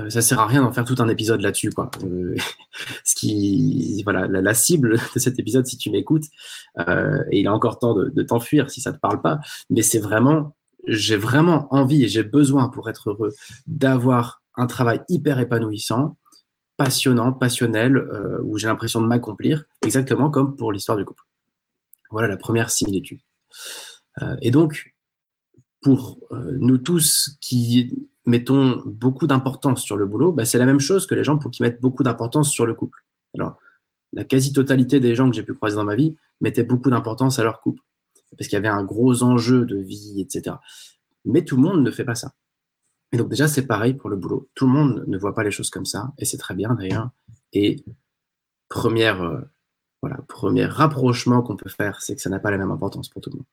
euh, 0.00 0.10
ça 0.10 0.22
sert 0.22 0.40
à 0.40 0.46
rien 0.46 0.62
d'en 0.62 0.72
faire 0.72 0.84
tout 0.84 0.96
un 0.98 1.08
épisode 1.08 1.40
là-dessus, 1.40 1.70
quoi. 1.70 1.90
Euh, 2.02 2.34
ce 3.04 3.14
qui, 3.14 4.02
voilà, 4.02 4.26
la, 4.26 4.54
cible 4.54 4.98
de 5.14 5.18
cet 5.20 5.38
épisode, 5.38 5.66
si 5.66 5.76
tu 5.76 5.90
m'écoutes, 5.90 6.24
euh, 6.88 7.22
et 7.30 7.40
il 7.40 7.46
a 7.46 7.54
encore 7.54 7.78
temps 7.78 7.94
de, 7.94 8.08
de 8.08 8.22
t'enfuir 8.22 8.70
si 8.70 8.80
ça 8.80 8.92
te 8.92 8.98
parle 8.98 9.22
pas, 9.22 9.38
mais 9.70 9.82
c'est 9.82 10.00
vraiment, 10.00 10.56
j'ai 10.88 11.16
vraiment 11.16 11.68
envie 11.72 12.04
et 12.04 12.08
j'ai 12.08 12.24
besoin 12.24 12.68
pour 12.68 12.90
être 12.90 13.10
heureux 13.10 13.32
d'avoir 13.66 14.42
un 14.56 14.66
travail 14.66 15.00
hyper 15.08 15.38
épanouissant, 15.38 16.16
passionnant, 16.82 17.32
passionnel, 17.32 17.96
euh, 17.96 18.40
où 18.42 18.58
j'ai 18.58 18.66
l'impression 18.66 19.00
de 19.00 19.06
m'accomplir, 19.06 19.66
exactement 19.86 20.30
comme 20.30 20.56
pour 20.56 20.72
l'histoire 20.72 20.98
du 20.98 21.04
couple. 21.04 21.22
Voilà 22.10 22.26
la 22.26 22.36
première 22.36 22.70
similitude. 22.70 23.20
Euh, 24.20 24.36
et 24.42 24.50
donc, 24.50 24.92
pour 25.80 26.18
euh, 26.32 26.56
nous 26.58 26.78
tous 26.78 27.38
qui 27.40 28.08
mettons 28.26 28.82
beaucoup 28.84 29.28
d'importance 29.28 29.82
sur 29.82 29.96
le 29.96 30.06
boulot, 30.06 30.32
bah, 30.32 30.44
c'est 30.44 30.58
la 30.58 30.66
même 30.66 30.80
chose 30.80 31.06
que 31.06 31.14
les 31.14 31.22
gens 31.22 31.38
pour 31.38 31.52
qui 31.52 31.62
mettent 31.62 31.80
beaucoup 31.80 32.02
d'importance 32.02 32.50
sur 32.50 32.66
le 32.66 32.74
couple. 32.74 33.04
Alors, 33.38 33.58
la 34.12 34.24
quasi-totalité 34.24 34.98
des 34.98 35.14
gens 35.14 35.30
que 35.30 35.36
j'ai 35.36 35.44
pu 35.44 35.54
croiser 35.54 35.76
dans 35.76 35.84
ma 35.84 35.94
vie 35.94 36.16
mettaient 36.40 36.64
beaucoup 36.64 36.90
d'importance 36.90 37.38
à 37.38 37.44
leur 37.44 37.60
couple, 37.60 37.80
parce 38.36 38.48
qu'il 38.48 38.56
y 38.56 38.58
avait 38.58 38.66
un 38.66 38.82
gros 38.82 39.22
enjeu 39.22 39.66
de 39.66 39.76
vie, 39.76 40.20
etc. 40.20 40.56
Mais 41.24 41.44
tout 41.44 41.54
le 41.54 41.62
monde 41.62 41.84
ne 41.84 41.90
fait 41.92 42.04
pas 42.04 42.16
ça. 42.16 42.32
Et 43.12 43.18
donc 43.18 43.28
déjà, 43.28 43.46
c'est 43.46 43.66
pareil 43.66 43.94
pour 43.94 44.08
le 44.08 44.16
boulot. 44.16 44.48
Tout 44.54 44.66
le 44.66 44.72
monde 44.72 45.04
ne 45.06 45.18
voit 45.18 45.34
pas 45.34 45.44
les 45.44 45.50
choses 45.50 45.70
comme 45.70 45.84
ça, 45.84 46.12
et 46.18 46.24
c'est 46.24 46.38
très 46.38 46.54
bien 46.54 46.74
d'ailleurs. 46.74 47.10
Et 47.52 47.84
euh, 48.86 49.40
premier 50.28 50.64
rapprochement 50.64 51.42
qu'on 51.42 51.56
peut 51.56 51.68
faire, 51.68 52.00
c'est 52.00 52.16
que 52.16 52.22
ça 52.22 52.30
n'a 52.30 52.40
pas 52.40 52.50
la 52.50 52.58
même 52.58 52.70
importance 52.70 53.08
pour 53.08 53.20
tout 53.20 53.30
le 53.30 53.36
monde. 53.36 53.46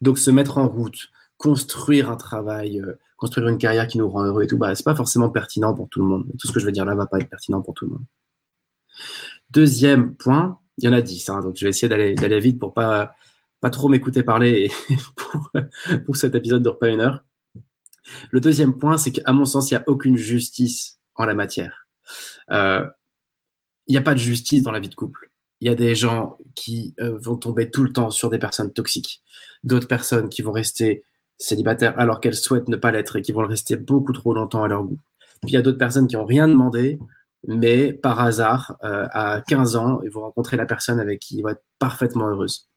Donc 0.00 0.18
se 0.18 0.30
mettre 0.30 0.58
en 0.58 0.68
route, 0.68 1.08
construire 1.36 2.08
un 2.08 2.16
travail, 2.16 2.80
euh, 2.80 2.98
construire 3.16 3.48
une 3.48 3.58
carrière 3.58 3.88
qui 3.88 3.98
nous 3.98 4.08
rend 4.08 4.24
heureux 4.24 4.44
et 4.44 4.46
tout, 4.46 4.58
bah, 4.58 4.74
c'est 4.76 4.84
pas 4.84 4.94
forcément 4.94 5.28
pertinent 5.28 5.74
pour 5.74 5.88
tout 5.88 6.00
le 6.00 6.06
monde. 6.06 6.26
Tout 6.38 6.46
ce 6.46 6.52
que 6.52 6.60
je 6.60 6.66
veux 6.66 6.72
dire 6.72 6.84
là 6.84 6.94
va 6.94 7.06
pas 7.06 7.18
être 7.18 7.28
pertinent 7.28 7.62
pour 7.62 7.74
tout 7.74 7.86
le 7.86 7.92
monde. 7.92 8.04
Deuxième 9.50 10.14
point, 10.14 10.60
il 10.78 10.84
y 10.84 10.88
en 10.88 10.92
a 10.92 11.02
dix, 11.02 11.28
hein, 11.28 11.40
donc 11.40 11.56
je 11.56 11.64
vais 11.64 11.70
essayer 11.70 11.88
d'aller 11.88 12.40
vite 12.40 12.58
pour 12.58 12.74
pas 12.74 13.14
pas 13.60 13.70
trop 13.70 13.88
m'écouter 13.88 14.22
parler 14.22 14.70
pour, 15.16 15.50
pour 16.06 16.16
cet 16.16 16.36
épisode 16.36 16.62
de 16.62 16.70
pas 16.70 16.88
une 16.88 17.00
heure. 17.00 17.24
Le 18.30 18.40
deuxième 18.40 18.78
point, 18.78 18.98
c'est 18.98 19.12
qu'à 19.12 19.32
mon 19.32 19.44
sens, 19.44 19.70
il 19.70 19.74
n'y 19.74 19.78
a 19.78 19.84
aucune 19.86 20.16
justice 20.16 20.98
en 21.14 21.24
la 21.24 21.34
matière. 21.34 21.88
Euh, 22.50 22.86
il 23.86 23.92
n'y 23.92 23.98
a 23.98 24.02
pas 24.02 24.14
de 24.14 24.18
justice 24.18 24.62
dans 24.62 24.72
la 24.72 24.80
vie 24.80 24.88
de 24.88 24.94
couple. 24.94 25.30
Il 25.60 25.68
y 25.68 25.70
a 25.70 25.74
des 25.74 25.94
gens 25.94 26.38
qui 26.54 26.94
euh, 27.00 27.18
vont 27.18 27.36
tomber 27.36 27.70
tout 27.70 27.82
le 27.82 27.92
temps 27.92 28.10
sur 28.10 28.30
des 28.30 28.38
personnes 28.38 28.72
toxiques, 28.72 29.22
d'autres 29.64 29.88
personnes 29.88 30.28
qui 30.28 30.42
vont 30.42 30.52
rester 30.52 31.04
célibataires 31.38 31.98
alors 31.98 32.20
qu'elles 32.20 32.34
souhaitent 32.34 32.68
ne 32.68 32.76
pas 32.76 32.92
l'être 32.92 33.16
et 33.16 33.22
qui 33.22 33.32
vont 33.32 33.42
le 33.42 33.48
rester 33.48 33.76
beaucoup 33.76 34.12
trop 34.12 34.34
longtemps 34.34 34.62
à 34.62 34.68
leur 34.68 34.84
goût. 34.84 35.00
Puis 35.42 35.52
il 35.52 35.54
y 35.54 35.56
a 35.56 35.62
d'autres 35.62 35.78
personnes 35.78 36.06
qui 36.06 36.16
n'ont 36.16 36.24
rien 36.24 36.48
demandé, 36.48 36.98
mais 37.46 37.92
par 37.92 38.20
hasard, 38.20 38.76
euh, 38.84 39.06
à 39.12 39.42
15 39.46 39.76
ans, 39.76 40.00
ils 40.04 40.10
vont 40.10 40.22
rencontrer 40.22 40.56
la 40.56 40.66
personne 40.66 41.00
avec 41.00 41.20
qui 41.20 41.38
ils 41.38 41.42
vont 41.42 41.50
être 41.50 41.64
parfaitement 41.78 42.28
heureuses. 42.28 42.68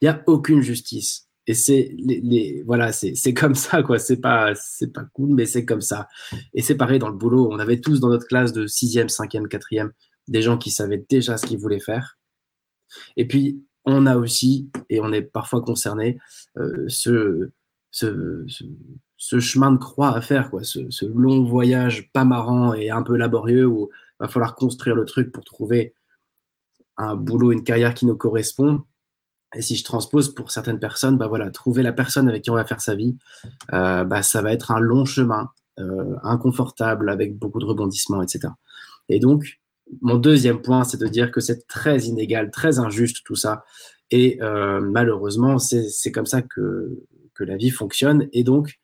Il 0.00 0.04
n'y 0.04 0.08
a 0.08 0.22
aucune 0.26 0.60
justice 0.60 1.23
et 1.46 1.54
c'est 1.54 1.94
les, 1.98 2.62
voilà 2.64 2.92
c'est 2.92 3.34
comme 3.34 3.54
ça 3.54 3.82
quoi. 3.82 3.98
C'est 3.98 4.20
pas 4.20 4.54
c'est 4.54 4.92
pas 4.92 5.04
cool 5.12 5.34
mais 5.34 5.46
c'est 5.46 5.64
comme 5.64 5.80
ça. 5.80 6.08
Et 6.54 6.62
c'est 6.62 6.76
pareil 6.76 6.98
dans 6.98 7.08
le 7.08 7.16
boulot. 7.16 7.48
On 7.50 7.58
avait 7.58 7.80
tous 7.80 8.00
dans 8.00 8.08
notre 8.08 8.26
classe 8.26 8.52
de 8.52 8.66
sixième 8.66 9.08
cinquième 9.08 9.48
quatrième 9.48 9.92
des 10.28 10.42
gens 10.42 10.56
qui 10.56 10.70
savaient 10.70 11.04
déjà 11.08 11.36
ce 11.36 11.46
qu'ils 11.46 11.58
voulaient 11.58 11.80
faire. 11.80 12.18
Et 13.16 13.26
puis 13.26 13.62
on 13.84 14.06
a 14.06 14.16
aussi 14.16 14.70
et 14.88 15.00
on 15.00 15.12
est 15.12 15.22
parfois 15.22 15.60
concerné 15.60 16.18
euh, 16.56 16.84
ce, 16.88 17.50
ce, 17.90 18.44
ce, 18.46 18.64
ce 19.18 19.40
chemin 19.40 19.72
de 19.72 19.78
croix 19.78 20.16
à 20.16 20.20
faire 20.22 20.50
quoi. 20.50 20.64
Ce, 20.64 20.90
ce 20.90 21.04
long 21.04 21.44
voyage 21.44 22.10
pas 22.12 22.24
marrant 22.24 22.72
et 22.72 22.90
un 22.90 23.02
peu 23.02 23.16
laborieux 23.16 23.66
où 23.66 23.90
va 24.18 24.28
falloir 24.28 24.54
construire 24.54 24.96
le 24.96 25.04
truc 25.04 25.32
pour 25.32 25.44
trouver 25.44 25.94
un 26.96 27.16
boulot 27.16 27.52
une 27.52 27.64
carrière 27.64 27.94
qui 27.94 28.06
nous 28.06 28.16
correspond 28.16 28.84
et 29.54 29.62
si 29.62 29.76
je 29.76 29.84
transpose 29.84 30.34
pour 30.34 30.50
certaines 30.50 30.78
personnes, 30.78 31.16
bah 31.16 31.26
voilà, 31.26 31.50
trouver 31.50 31.82
la 31.82 31.92
personne 31.92 32.28
avec 32.28 32.42
qui 32.42 32.50
on 32.50 32.54
va 32.54 32.64
faire 32.64 32.80
sa 32.80 32.94
vie, 32.94 33.16
euh, 33.72 34.04
bah 34.04 34.22
ça 34.22 34.42
va 34.42 34.52
être 34.52 34.70
un 34.70 34.80
long 34.80 35.04
chemin, 35.04 35.50
euh, 35.78 36.16
inconfortable, 36.22 37.08
avec 37.10 37.38
beaucoup 37.38 37.60
de 37.60 37.64
rebondissements, 37.64 38.22
etc. 38.22 38.48
Et 39.08 39.20
donc, 39.20 39.60
mon 40.00 40.16
deuxième 40.16 40.62
point, 40.62 40.84
c'est 40.84 41.00
de 41.00 41.06
dire 41.06 41.30
que 41.30 41.40
c'est 41.40 41.66
très 41.66 42.02
inégal, 42.02 42.50
très 42.50 42.78
injuste 42.78 43.24
tout 43.24 43.36
ça. 43.36 43.64
Et 44.10 44.38
euh, 44.42 44.80
malheureusement, 44.80 45.58
c'est 45.58 46.12
comme 46.12 46.26
ça 46.26 46.42
que, 46.42 47.02
que 47.34 47.44
la 47.44 47.56
vie 47.56 47.70
fonctionne. 47.70 48.28
Et 48.32 48.44
donc, 48.44 48.80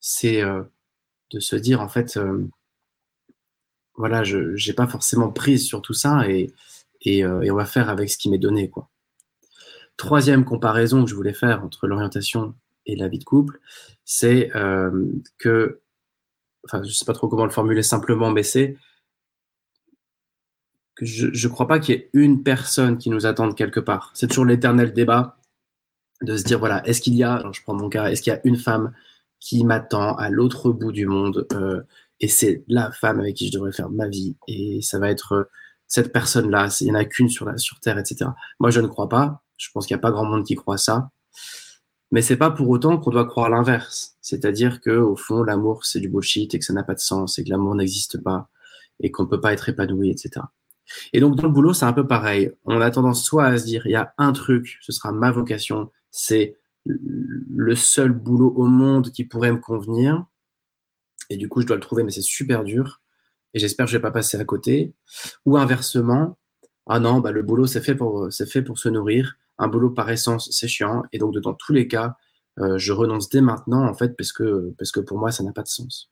c'est 0.00 0.42
de 0.42 1.40
se 1.40 1.56
dire, 1.56 1.80
en 1.80 1.88
fait, 1.88 2.18
voilà, 3.94 4.22
je 4.24 4.38
n'ai 4.38 4.74
pas 4.74 4.86
forcément 4.86 5.30
prise 5.30 5.66
sur 5.66 5.82
tout 5.82 5.94
ça 5.94 6.28
et, 6.28 6.52
et, 7.02 7.18
et, 7.18 7.50
on 7.50 7.56
va 7.56 7.66
faire 7.66 7.88
avec 7.88 8.10
ce 8.10 8.18
qui 8.18 8.30
m'est 8.30 8.38
donné. 8.38 8.70
Quoi. 8.70 8.88
Troisième 9.96 10.44
comparaison 10.44 11.04
que 11.04 11.10
je 11.10 11.14
voulais 11.14 11.32
faire 11.32 11.64
entre 11.64 11.86
l'orientation 11.86 12.54
et 12.84 12.96
la 12.96 13.08
vie 13.08 13.18
de 13.18 13.24
couple, 13.24 13.60
c'est 14.04 14.54
euh, 14.54 15.06
que, 15.38 15.80
enfin, 16.64 16.82
je 16.82 16.92
sais 16.92 17.04
pas 17.04 17.14
trop 17.14 17.28
comment 17.28 17.44
le 17.44 17.50
formuler 17.50 17.82
simplement, 17.82 18.30
mais 18.30 18.42
c'est 18.42 18.76
que 20.94 21.04
je 21.04 21.26
ne 21.26 21.52
crois 21.52 21.66
pas 21.66 21.78
qu'il 21.78 21.94
y 21.94 21.98
ait 21.98 22.10
une 22.12 22.42
personne 22.42 22.98
qui 22.98 23.10
nous 23.10 23.26
attende 23.26 23.54
quelque 23.54 23.80
part. 23.80 24.10
C'est 24.14 24.28
toujours 24.28 24.46
l'éternel 24.46 24.92
débat 24.92 25.38
de 26.22 26.36
se 26.36 26.44
dire, 26.44 26.58
voilà, 26.58 26.86
est-ce 26.86 27.00
qu'il 27.02 27.14
y 27.14 27.24
a, 27.24 27.44
je 27.52 27.60
prends 27.62 27.74
mon 27.74 27.88
cas, 27.88 28.06
est-ce 28.06 28.22
qu'il 28.22 28.32
y 28.32 28.36
a 28.36 28.40
une 28.44 28.56
femme 28.56 28.92
qui 29.40 29.64
m'attend 29.64 30.16
à 30.16 30.30
l'autre 30.30 30.70
bout 30.70 30.92
du 30.92 31.06
monde 31.06 31.46
euh, 31.52 31.82
et 32.20 32.28
c'est 32.28 32.64
la 32.68 32.90
femme 32.92 33.20
avec 33.20 33.36
qui 33.36 33.48
je 33.48 33.52
devrais 33.52 33.72
faire 33.72 33.90
ma 33.90 34.08
vie 34.08 34.36
et 34.48 34.80
ça 34.80 34.98
va 34.98 35.10
être 35.10 35.32
euh, 35.32 35.44
cette 35.86 36.12
personne-là, 36.12 36.68
il 36.80 36.84
n'y 36.84 36.92
en 36.92 36.94
a 36.94 37.04
qu'une 37.04 37.28
sur, 37.28 37.48
sur 37.58 37.78
Terre, 37.80 37.98
etc. 37.98 38.30
Moi, 38.58 38.70
je 38.70 38.80
ne 38.80 38.88
crois 38.88 39.08
pas. 39.08 39.42
Je 39.56 39.68
pense 39.72 39.86
qu'il 39.86 39.94
n'y 39.94 40.00
a 40.00 40.02
pas 40.02 40.10
grand 40.10 40.24
monde 40.24 40.44
qui 40.44 40.54
croit 40.54 40.78
ça. 40.78 41.10
Mais 42.12 42.22
c'est 42.22 42.36
pas 42.36 42.50
pour 42.50 42.68
autant 42.68 42.98
qu'on 42.98 43.10
doit 43.10 43.26
croire 43.26 43.50
l'inverse. 43.50 44.16
C'est-à-dire 44.20 44.80
que, 44.80 44.90
au 44.90 45.16
fond, 45.16 45.42
l'amour, 45.42 45.84
c'est 45.84 46.00
du 46.00 46.08
bullshit 46.08 46.54
et 46.54 46.58
que 46.58 46.64
ça 46.64 46.72
n'a 46.72 46.84
pas 46.84 46.94
de 46.94 47.00
sens 47.00 47.38
et 47.38 47.44
que 47.44 47.50
l'amour 47.50 47.74
n'existe 47.74 48.22
pas 48.22 48.48
et 49.00 49.10
qu'on 49.10 49.26
peut 49.26 49.40
pas 49.40 49.52
être 49.52 49.68
épanoui, 49.68 50.10
etc. 50.10 50.46
Et 51.12 51.20
donc, 51.20 51.36
dans 51.36 51.42
le 51.42 51.52
boulot, 51.52 51.72
c'est 51.72 51.84
un 51.84 51.92
peu 51.92 52.06
pareil. 52.06 52.52
On 52.64 52.80
a 52.80 52.90
tendance 52.90 53.24
soit 53.24 53.46
à 53.46 53.58
se 53.58 53.64
dire, 53.64 53.86
il 53.86 53.92
y 53.92 53.96
a 53.96 54.14
un 54.18 54.32
truc, 54.32 54.78
ce 54.80 54.92
sera 54.92 55.12
ma 55.12 55.30
vocation, 55.30 55.90
c'est 56.10 56.56
le 56.84 57.74
seul 57.74 58.12
boulot 58.12 58.52
au 58.56 58.66
monde 58.66 59.10
qui 59.10 59.24
pourrait 59.24 59.52
me 59.52 59.58
convenir. 59.58 60.24
Et 61.28 61.36
du 61.36 61.48
coup, 61.48 61.60
je 61.60 61.66
dois 61.66 61.76
le 61.76 61.82
trouver, 61.82 62.04
mais 62.04 62.12
c'est 62.12 62.22
super 62.22 62.62
dur. 62.62 63.02
Et 63.52 63.58
j'espère 63.58 63.86
que 63.86 63.92
je 63.92 63.96
vais 63.96 64.02
pas 64.02 64.12
passer 64.12 64.38
à 64.38 64.44
côté. 64.44 64.94
Ou 65.44 65.56
inversement, 65.56 66.38
ah 66.86 67.00
non, 67.00 67.18
bah, 67.18 67.32
le 67.32 67.42
boulot, 67.42 67.66
c'est 67.66 67.80
fait 67.80 67.96
fait 68.46 68.62
pour 68.62 68.78
se 68.78 68.88
nourrir 68.88 69.36
un 69.58 69.68
boulot 69.68 69.90
par 69.90 70.10
essence, 70.10 70.48
c'est 70.50 70.68
chiant. 70.68 71.02
Et 71.12 71.18
donc, 71.18 71.34
dans 71.38 71.54
tous 71.54 71.72
les 71.72 71.88
cas, 71.88 72.16
euh, 72.58 72.78
je 72.78 72.92
renonce 72.92 73.28
dès 73.28 73.40
maintenant, 73.40 73.86
en 73.86 73.94
fait, 73.94 74.16
parce 74.16 74.32
que, 74.32 74.74
parce 74.78 74.92
que 74.92 75.00
pour 75.00 75.18
moi, 75.18 75.30
ça 75.30 75.42
n'a 75.42 75.52
pas 75.52 75.62
de 75.62 75.68
sens. 75.68 76.10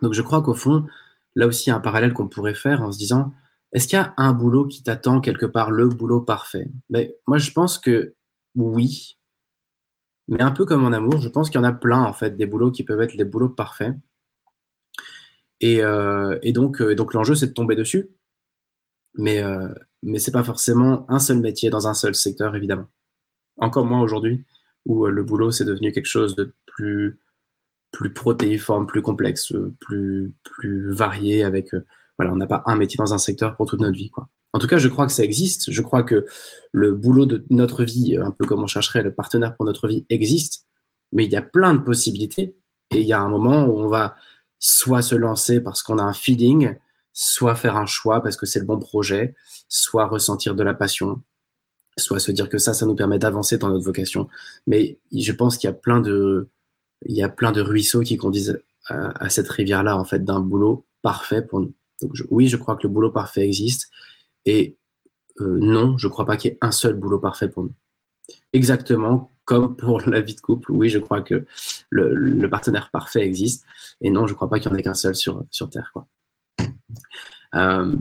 Donc, 0.00 0.14
je 0.14 0.22
crois 0.22 0.42
qu'au 0.42 0.54
fond, 0.54 0.86
là 1.34 1.46
aussi, 1.46 1.68
il 1.68 1.70
y 1.70 1.72
a 1.72 1.76
un 1.76 1.80
parallèle 1.80 2.12
qu'on 2.14 2.28
pourrait 2.28 2.54
faire 2.54 2.82
en 2.82 2.92
se 2.92 2.98
disant, 2.98 3.32
est-ce 3.72 3.88
qu'il 3.88 3.98
y 3.98 4.02
a 4.02 4.14
un 4.16 4.32
boulot 4.32 4.66
qui 4.66 4.82
t'attend 4.82 5.20
quelque 5.20 5.46
part, 5.46 5.70
le 5.70 5.88
boulot 5.88 6.20
parfait? 6.20 6.70
Mais 6.90 7.16
moi, 7.26 7.38
je 7.38 7.50
pense 7.52 7.78
que 7.78 8.14
oui. 8.54 9.18
Mais 10.28 10.42
un 10.42 10.52
peu 10.52 10.64
comme 10.64 10.84
en 10.84 10.92
amour, 10.92 11.20
je 11.20 11.28
pense 11.28 11.50
qu'il 11.50 11.60
y 11.60 11.64
en 11.64 11.66
a 11.66 11.72
plein, 11.72 12.02
en 12.02 12.12
fait, 12.12 12.36
des 12.36 12.46
boulots 12.46 12.70
qui 12.70 12.84
peuvent 12.84 13.00
être 13.00 13.14
les 13.14 13.24
boulots 13.24 13.48
parfaits. 13.48 13.94
Et, 15.60 15.82
euh, 15.82 16.38
et 16.42 16.52
donc, 16.52 16.80
euh, 16.80 16.94
donc 16.94 17.14
l'enjeu, 17.14 17.34
c'est 17.34 17.48
de 17.48 17.52
tomber 17.52 17.76
dessus. 17.76 18.10
Mais, 19.14 19.42
mais 20.02 20.18
ce 20.18 20.30
n'est 20.30 20.32
pas 20.32 20.44
forcément 20.44 21.06
un 21.08 21.18
seul 21.18 21.40
métier 21.40 21.70
dans 21.70 21.86
un 21.88 21.94
seul 21.94 22.14
secteur, 22.14 22.54
évidemment. 22.56 22.88
Encore 23.58 23.86
moins 23.86 24.02
aujourd'hui, 24.02 24.44
où 24.86 25.06
euh, 25.06 25.10
le 25.10 25.22
boulot, 25.22 25.50
c'est 25.50 25.64
devenu 25.64 25.92
quelque 25.92 26.06
chose 26.06 26.34
de 26.36 26.54
plus, 26.66 27.20
plus 27.92 28.12
protéiforme, 28.12 28.86
plus 28.86 29.02
complexe, 29.02 29.52
plus, 29.80 30.32
plus 30.44 30.92
varié, 30.92 31.44
avec... 31.44 31.74
Euh, 31.74 31.84
voilà, 32.18 32.32
on 32.32 32.36
n'a 32.36 32.46
pas 32.46 32.62
un 32.66 32.76
métier 32.76 32.98
dans 32.98 33.14
un 33.14 33.18
secteur 33.18 33.56
pour 33.56 33.66
toute 33.66 33.80
notre 33.80 33.96
vie. 33.96 34.10
Quoi. 34.10 34.28
En 34.52 34.58
tout 34.58 34.66
cas, 34.66 34.78
je 34.78 34.88
crois 34.88 35.06
que 35.06 35.12
ça 35.12 35.24
existe. 35.24 35.70
Je 35.70 35.82
crois 35.82 36.02
que 36.02 36.26
le 36.72 36.92
boulot 36.92 37.26
de 37.26 37.44
notre 37.50 37.84
vie, 37.84 38.16
un 38.16 38.30
peu 38.30 38.44
comme 38.44 38.62
on 38.62 38.66
chercherait 38.66 39.02
le 39.02 39.12
partenaire 39.12 39.56
pour 39.56 39.64
notre 39.64 39.88
vie, 39.88 40.04
existe. 40.10 40.66
Mais 41.12 41.24
il 41.24 41.32
y 41.32 41.36
a 41.36 41.42
plein 41.42 41.74
de 41.74 41.80
possibilités. 41.80 42.54
Et 42.90 43.00
il 43.00 43.06
y 43.06 43.14
a 43.14 43.20
un 43.20 43.28
moment 43.28 43.64
où 43.64 43.78
on 43.78 43.88
va 43.88 44.14
soit 44.58 45.02
se 45.02 45.14
lancer 45.14 45.60
parce 45.60 45.82
qu'on 45.82 45.98
a 45.98 46.02
un 46.02 46.12
feeling, 46.12 46.74
soit 47.12 47.54
faire 47.54 47.76
un 47.76 47.86
choix 47.86 48.22
parce 48.22 48.36
que 48.36 48.46
c'est 48.46 48.60
le 48.60 48.64
bon 48.64 48.78
projet, 48.78 49.34
soit 49.68 50.06
ressentir 50.06 50.54
de 50.54 50.62
la 50.62 50.74
passion, 50.74 51.22
soit 51.98 52.18
se 52.18 52.32
dire 52.32 52.48
que 52.48 52.58
ça, 52.58 52.74
ça 52.74 52.86
nous 52.86 52.94
permet 52.94 53.18
d'avancer 53.18 53.58
dans 53.58 53.68
notre 53.68 53.84
vocation. 53.84 54.28
Mais 54.66 54.98
je 55.12 55.32
pense 55.32 55.56
qu'il 55.56 55.68
y 55.68 55.70
a 55.70 55.74
plein 55.74 56.00
de, 56.00 56.48
il 57.06 57.16
y 57.16 57.22
a 57.22 57.28
plein 57.28 57.52
de 57.52 57.60
ruisseaux 57.60 58.00
qui 58.00 58.16
conduisent 58.16 58.62
à, 58.86 59.28
cette 59.28 59.48
rivière-là, 59.48 59.96
en 59.96 60.04
fait, 60.04 60.24
d'un 60.24 60.40
boulot 60.40 60.86
parfait 61.02 61.42
pour 61.42 61.60
nous. 61.60 61.72
Donc, 62.00 62.12
oui, 62.30 62.48
je 62.48 62.56
crois 62.56 62.76
que 62.76 62.82
le 62.82 62.88
boulot 62.88 63.10
parfait 63.10 63.42
existe. 63.42 63.90
Et 64.44 64.76
euh, 65.40 65.58
non, 65.60 65.96
je 65.98 66.08
ne 66.08 66.12
crois 66.12 66.26
pas 66.26 66.36
qu'il 66.36 66.50
y 66.50 66.54
ait 66.54 66.58
un 66.60 66.72
seul 66.72 66.94
boulot 66.94 67.18
parfait 67.18 67.48
pour 67.48 67.64
nous. 67.64 67.74
Exactement 68.52 69.32
comme 69.44 69.76
pour 69.76 70.00
la 70.08 70.20
vie 70.20 70.34
de 70.34 70.40
couple, 70.40 70.70
oui, 70.72 70.88
je 70.88 70.98
crois 70.98 71.20
que 71.20 71.44
le, 71.90 72.46
partenaire 72.48 72.90
parfait 72.90 73.22
existe. 73.22 73.64
Et 74.00 74.10
non, 74.10 74.26
je 74.26 74.32
ne 74.32 74.36
crois 74.36 74.48
pas 74.48 74.60
qu'il 74.60 74.70
n'y 74.70 74.76
en 74.76 74.78
ait 74.78 74.82
qu'un 74.82 74.94
seul 74.94 75.14
sur, 75.14 75.44
sur 75.50 75.68
Terre. 75.68 75.90
Quoi. 75.92 76.06
Euh, 77.54 77.96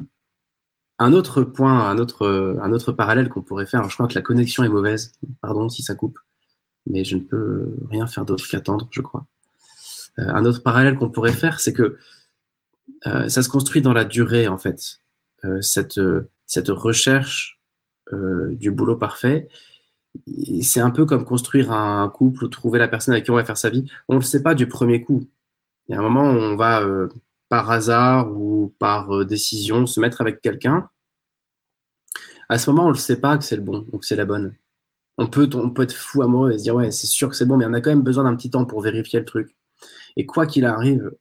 un 0.99 1.13
autre 1.13 1.41
point, 1.43 1.89
un 1.89 1.97
autre, 1.97 2.59
un 2.61 2.71
autre 2.71 2.91
parallèle 2.91 3.29
qu'on 3.29 3.41
pourrait 3.41 3.65
faire, 3.65 3.89
je 3.89 3.93
crois 3.95 4.07
que 4.07 4.13
la 4.13 4.21
connexion 4.21 4.63
est 4.63 4.69
mauvaise, 4.69 5.13
pardon 5.41 5.67
si 5.67 5.81
ça 5.81 5.95
coupe, 5.95 6.19
mais 6.85 7.03
je 7.03 7.17
ne 7.17 7.21
peux 7.21 7.73
rien 7.89 8.05
faire 8.05 8.23
d'autre 8.23 8.47
qu'attendre, 8.47 8.87
je 8.91 9.01
crois. 9.01 9.25
Euh, 10.19 10.27
un 10.27 10.45
autre 10.45 10.61
parallèle 10.61 10.95
qu'on 10.97 11.09
pourrait 11.09 11.33
faire, 11.33 11.59
c'est 11.59 11.73
que 11.73 11.97
euh, 13.07 13.29
ça 13.29 13.41
se 13.41 13.49
construit 13.49 13.81
dans 13.81 13.93
la 13.93 14.05
durée, 14.05 14.47
en 14.47 14.57
fait, 14.57 14.99
cette, 15.61 15.99
cette 16.45 16.69
recherche 16.69 17.59
du 18.11 18.69
boulot 18.69 18.95
parfait. 18.95 19.47
C'est 20.61 20.81
un 20.81 20.91
peu 20.91 21.05
comme 21.05 21.25
construire 21.25 21.71
un 21.71 22.07
couple 22.09 22.43
ou 22.43 22.47
trouver 22.47 22.77
la 22.77 22.87
personne 22.87 23.13
avec 23.15 23.25
qui 23.25 23.31
on 23.31 23.35
va 23.35 23.45
faire 23.45 23.57
sa 23.57 23.71
vie. 23.71 23.89
On 24.07 24.13
ne 24.13 24.19
le 24.19 24.23
sait 24.23 24.43
pas 24.43 24.53
du 24.53 24.67
premier 24.67 25.01
coup. 25.01 25.27
Il 25.87 25.93
y 25.93 25.95
a 25.95 25.99
un 25.99 26.03
moment 26.03 26.29
où 26.29 26.35
on 26.35 26.55
va 26.55 26.83
par 27.51 27.70
hasard 27.70 28.31
ou 28.31 28.74
par 28.79 29.13
euh, 29.13 29.25
décision 29.25 29.86
se 29.86 30.00
mettre 30.00 30.22
avec 30.22 30.39
quelqu'un, 30.39 30.89
à 32.48 32.58
ce 32.58 32.70
moment, 32.70 32.88
on 32.88 32.91
ne 32.91 32.96
sait 32.96 33.20
pas 33.20 33.38
que 33.38 33.43
c'est 33.43 33.58
le 33.58 33.62
bon 33.62 33.86
ou 33.91 33.98
que 33.98 34.05
c'est 34.05 34.15
la 34.15 34.24
bonne. 34.24 34.55
On 35.17 35.27
peut, 35.27 35.50
on 35.55 35.70
peut 35.70 35.84
être 35.84 35.93
fou 35.93 36.22
amoureux 36.22 36.53
et 36.53 36.58
se 36.58 36.63
dire, 36.63 36.75
ouais, 36.75 36.91
c'est 36.91 37.08
sûr 37.08 37.27
que 37.29 37.36
c'est 37.36 37.46
bon, 37.46 37.58
mais 37.58 37.65
on 37.65 37.74
a 37.74 37.81
quand 37.81 37.89
même 37.89 38.03
besoin 38.03 38.24
d'un 38.24 38.38
petit 38.38 38.50
temps 38.50 38.63
pour 38.63 38.79
vérifier 38.79 39.20
le 39.20 39.25
truc. 39.25 39.53
Et 40.15 40.25
quoi 40.25 40.46
qu'il 40.46 40.63
arrive, 40.63 41.12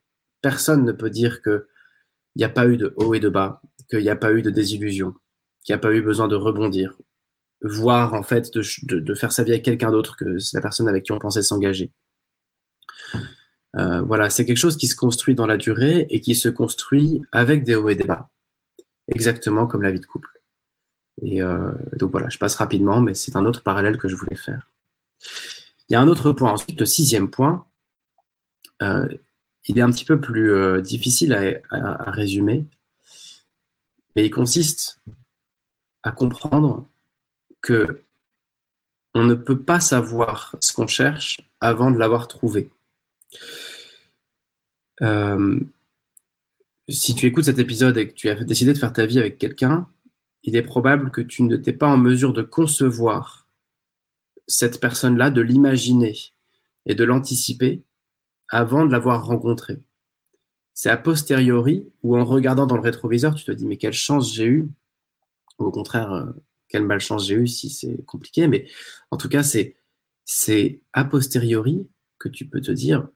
personne 0.41 0.85
ne 0.85 0.93
peut 0.93 1.11
dire 1.11 1.43
qu'il 1.43 1.65
n'y 2.37 2.45
a 2.45 2.49
pas 2.49 2.69
eu 2.69 2.77
de 2.77 2.95
haut 2.97 3.13
et 3.13 3.21
de 3.21 3.29
bas, 3.29 3.61
qu'il 3.91 3.99
n'y 3.99 4.09
a 4.09 4.15
pas 4.15 4.33
eu 4.33 4.43
de 4.43 4.51
désillusion, 4.51 5.15
qu'il 5.65 5.73
n'y 5.73 5.79
a 5.79 5.81
pas 5.81 5.93
eu 5.93 6.01
besoin 6.01 6.29
de 6.29 6.37
rebondir, 6.37 6.97
voire 7.61 8.15
en 8.15 8.23
fait 8.23 8.55
de 8.55 9.15
faire 9.17 9.33
sa 9.33 9.43
vie 9.43 9.51
avec 9.51 9.65
quelqu'un 9.65 9.91
d'autre 9.91 10.17
que 10.17 10.37
la 10.53 10.61
personne 10.61 10.87
avec 10.87 11.07
qui 11.07 11.11
on 11.11 11.19
pensait 11.19 11.43
s'engager. 11.43 11.91
Euh, 13.77 14.01
voilà, 14.03 14.31
c'est 14.31 14.45
quelque 14.45 14.57
chose 14.57 14.77
qui 14.77 14.89
se 14.89 14.97
construit 14.97 15.35
dans 15.35 15.47
la 15.47 15.57
durée 15.57 16.07
et 16.11 16.21
qui 16.21 16.35
se 16.35 16.49
construit 16.49 17.23
avec 17.33 17.65
des 17.65 17.77
hauts 17.77 17.89
et 17.89 17.95
des 17.95 18.05
bas, 18.05 18.29
exactement 19.09 19.67
comme 19.67 19.83
la 19.83 19.93
vie 19.93 20.01
de 20.01 20.07
couple. 20.07 20.41
Et 21.23 21.43
euh, 21.43 21.71
donc 21.97 22.11
voilà, 22.11 22.29
je 22.29 22.39
passe 22.39 22.57
rapidement, 22.57 23.01
mais 23.01 23.15
c'est 23.15 23.37
un 23.37 23.45
autre 23.45 23.63
parallèle 23.63 23.99
que 23.99 24.09
je 24.09 24.17
voulais 24.17 24.37
faire. 24.37 24.71
Il 25.89 25.93
y 25.93 25.97
a 25.97 26.01
un 26.01 26.09
autre 26.09 26.33
point, 26.33 26.53
ensuite 26.53 26.81
le 26.81 26.87
sixième 26.87 27.31
point, 27.31 27.67
euh, 28.83 29.07
il 29.67 29.79
est 29.79 29.83
un 29.83 29.91
petit 29.91 30.05
peu 30.05 30.21
plus 30.21 30.83
difficile 30.83 31.63
à, 31.71 32.11
résumer, 32.11 32.67
mais 34.17 34.25
il 34.25 34.31
consiste 34.31 35.01
à 36.03 36.11
comprendre 36.11 36.89
que 37.61 38.03
on 39.15 39.25
ne 39.25 39.35
peut 39.35 39.61
pas 39.61 39.81
savoir 39.81 40.57
ce 40.61 40.73
qu'on 40.73 40.87
cherche 40.87 41.41
avant 41.61 41.91
de 41.91 41.99
l'avoir 41.99 42.27
trouvé. 42.27 42.71
Euh, 45.03 45.61
si 46.89 47.15
tu 47.15 47.27
écoutes 47.27 47.45
cet 47.45 47.59
épisode 47.59 47.97
et 47.97 48.09
que 48.09 48.15
tu 48.15 48.29
as 48.29 48.35
décidé 48.45 48.73
de 48.73 48.79
faire 48.79 48.93
ta 48.93 49.07
vie 49.07 49.19
avec 49.19 49.39
quelqu'un, 49.39 49.89
il 50.43 50.57
est 50.57 50.63
probable 50.63 51.11
que 51.11 51.21
tu 51.21 51.43
n'étais 51.43 51.73
pas 51.73 51.89
en 51.89 51.97
mesure 51.97 52.33
de 52.33 52.43
concevoir 52.43 53.47
cette 54.47 54.81
personne-là, 54.81 55.31
de 55.31 55.41
l'imaginer 55.41 56.17
et 56.87 56.95
de 56.95 57.05
l'anticiper 57.05 57.83
avant 58.49 58.85
de 58.85 58.91
l'avoir 58.91 59.25
rencontré. 59.25 59.79
C'est 60.75 60.91
a 60.91 60.97
posteriori 60.97 61.87
ou 62.03 62.17
en 62.17 62.25
regardant 62.25 62.67
dans 62.67 62.77
le 62.77 62.83
rétroviseur, 62.83 63.35
tu 63.35 63.45
te 63.45 63.53
dis 63.53 63.67
mais 63.67 63.77
quelle 63.77 63.93
chance 63.93 64.35
j'ai 64.35 64.47
eu, 64.47 64.69
ou 65.59 65.67
au 65.67 65.71
contraire, 65.71 66.13
euh, 66.13 66.33
quelle 66.69 66.85
malchance 66.85 67.27
j'ai 67.27 67.35
eu 67.35 67.47
si 67.47 67.71
c'est 67.71 68.05
compliqué, 68.07 68.49
mais 68.49 68.67
en 69.11 69.17
tout 69.17 69.29
cas, 69.29 69.43
c'est 69.43 69.77
a 70.93 71.05
posteriori 71.05 71.87
que 72.19 72.29
tu 72.29 72.47
peux 72.47 72.61
te 72.61 72.71
dire 72.71 73.09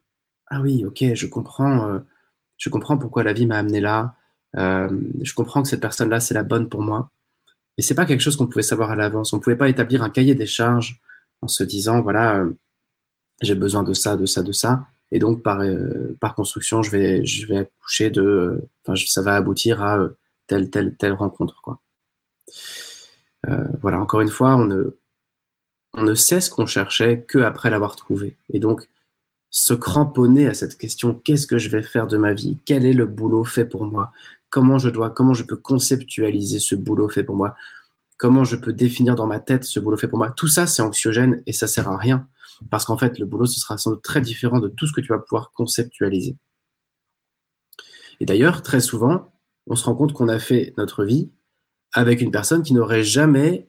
ah 0.48 0.60
oui, 0.60 0.84
ok, 0.84 1.14
je 1.14 1.26
comprends, 1.26 1.88
euh, 1.88 1.98
je 2.58 2.70
comprends 2.70 2.98
pourquoi 2.98 3.22
la 3.22 3.32
vie 3.32 3.46
m'a 3.46 3.58
amené 3.58 3.80
là. 3.80 4.14
Euh, 4.56 4.88
je 5.22 5.34
comprends 5.34 5.62
que 5.62 5.68
cette 5.68 5.80
personne-là, 5.80 6.20
c'est 6.20 6.34
la 6.34 6.42
bonne 6.42 6.68
pour 6.68 6.82
moi. 6.82 7.10
Et 7.76 7.82
c'est 7.82 7.94
pas 7.94 8.06
quelque 8.06 8.20
chose 8.20 8.36
qu'on 8.36 8.46
pouvait 8.46 8.62
savoir 8.62 8.90
à 8.90 8.96
l'avance. 8.96 9.32
On 9.32 9.40
pouvait 9.40 9.56
pas 9.56 9.68
établir 9.68 10.02
un 10.02 10.10
cahier 10.10 10.34
des 10.34 10.46
charges 10.46 11.00
en 11.42 11.48
se 11.48 11.64
disant, 11.64 12.02
voilà, 12.02 12.36
euh, 12.38 12.52
j'ai 13.42 13.54
besoin 13.54 13.82
de 13.82 13.94
ça, 13.94 14.16
de 14.16 14.26
ça, 14.26 14.42
de 14.42 14.52
ça. 14.52 14.86
Et 15.10 15.18
donc, 15.18 15.42
par, 15.42 15.60
par 16.20 16.34
construction, 16.34 16.82
je 16.82 16.90
vais, 16.90 17.24
je 17.24 17.46
vais 17.46 17.58
accoucher 17.58 18.10
de, 18.10 18.68
enfin, 18.84 19.00
ça 19.06 19.22
va 19.22 19.36
aboutir 19.36 19.82
à 19.82 20.08
telle, 20.46 20.70
telle, 20.70 20.96
telle 20.96 21.12
rencontre, 21.12 21.60
quoi. 21.62 21.80
voilà, 23.80 24.00
encore 24.00 24.22
une 24.22 24.28
fois, 24.28 24.56
on 24.56 24.64
ne, 24.64 24.96
on 25.94 26.02
ne 26.02 26.14
sait 26.14 26.40
ce 26.40 26.50
qu'on 26.50 26.66
cherchait 26.66 27.22
que 27.22 27.38
après 27.38 27.70
l'avoir 27.70 27.96
trouvé. 27.96 28.36
Et 28.50 28.58
donc, 28.58 28.88
se 29.54 29.72
cramponner 29.72 30.48
à 30.48 30.54
cette 30.54 30.76
question 30.76 31.14
qu'est-ce 31.14 31.46
que 31.46 31.58
je 31.58 31.68
vais 31.68 31.84
faire 31.84 32.08
de 32.08 32.16
ma 32.16 32.34
vie? 32.34 32.58
Quel 32.64 32.84
est 32.84 32.92
le 32.92 33.06
boulot 33.06 33.44
fait 33.44 33.64
pour 33.64 33.84
moi? 33.84 34.10
Comment 34.50 34.78
je 34.78 34.88
dois, 34.88 35.10
comment 35.10 35.32
je 35.32 35.44
peux 35.44 35.54
conceptualiser 35.54 36.58
ce 36.58 36.74
boulot 36.74 37.08
fait 37.08 37.22
pour 37.22 37.36
moi? 37.36 37.54
Comment 38.16 38.42
je 38.42 38.56
peux 38.56 38.72
définir 38.72 39.14
dans 39.14 39.28
ma 39.28 39.38
tête 39.38 39.62
ce 39.62 39.78
boulot 39.78 39.96
fait 39.96 40.08
pour 40.08 40.18
moi? 40.18 40.32
Tout 40.32 40.48
ça, 40.48 40.66
c'est 40.66 40.82
anxiogène 40.82 41.40
et 41.46 41.52
ça 41.52 41.68
sert 41.68 41.88
à 41.88 41.96
rien. 41.96 42.26
Parce 42.68 42.84
qu'en 42.84 42.98
fait, 42.98 43.20
le 43.20 43.26
boulot, 43.26 43.46
ce 43.46 43.60
sera 43.60 43.78
sans 43.78 43.92
doute 43.92 44.02
très 44.02 44.20
différent 44.20 44.58
de 44.58 44.66
tout 44.66 44.88
ce 44.88 44.92
que 44.92 45.00
tu 45.00 45.12
vas 45.12 45.20
pouvoir 45.20 45.52
conceptualiser. 45.52 46.36
Et 48.18 48.26
d'ailleurs, 48.26 48.62
très 48.62 48.80
souvent, 48.80 49.32
on 49.68 49.76
se 49.76 49.84
rend 49.84 49.94
compte 49.94 50.14
qu'on 50.14 50.28
a 50.28 50.40
fait 50.40 50.74
notre 50.78 51.04
vie 51.04 51.30
avec 51.92 52.20
une 52.20 52.32
personne 52.32 52.64
qui 52.64 52.74
n'aurait 52.74 53.04
jamais 53.04 53.68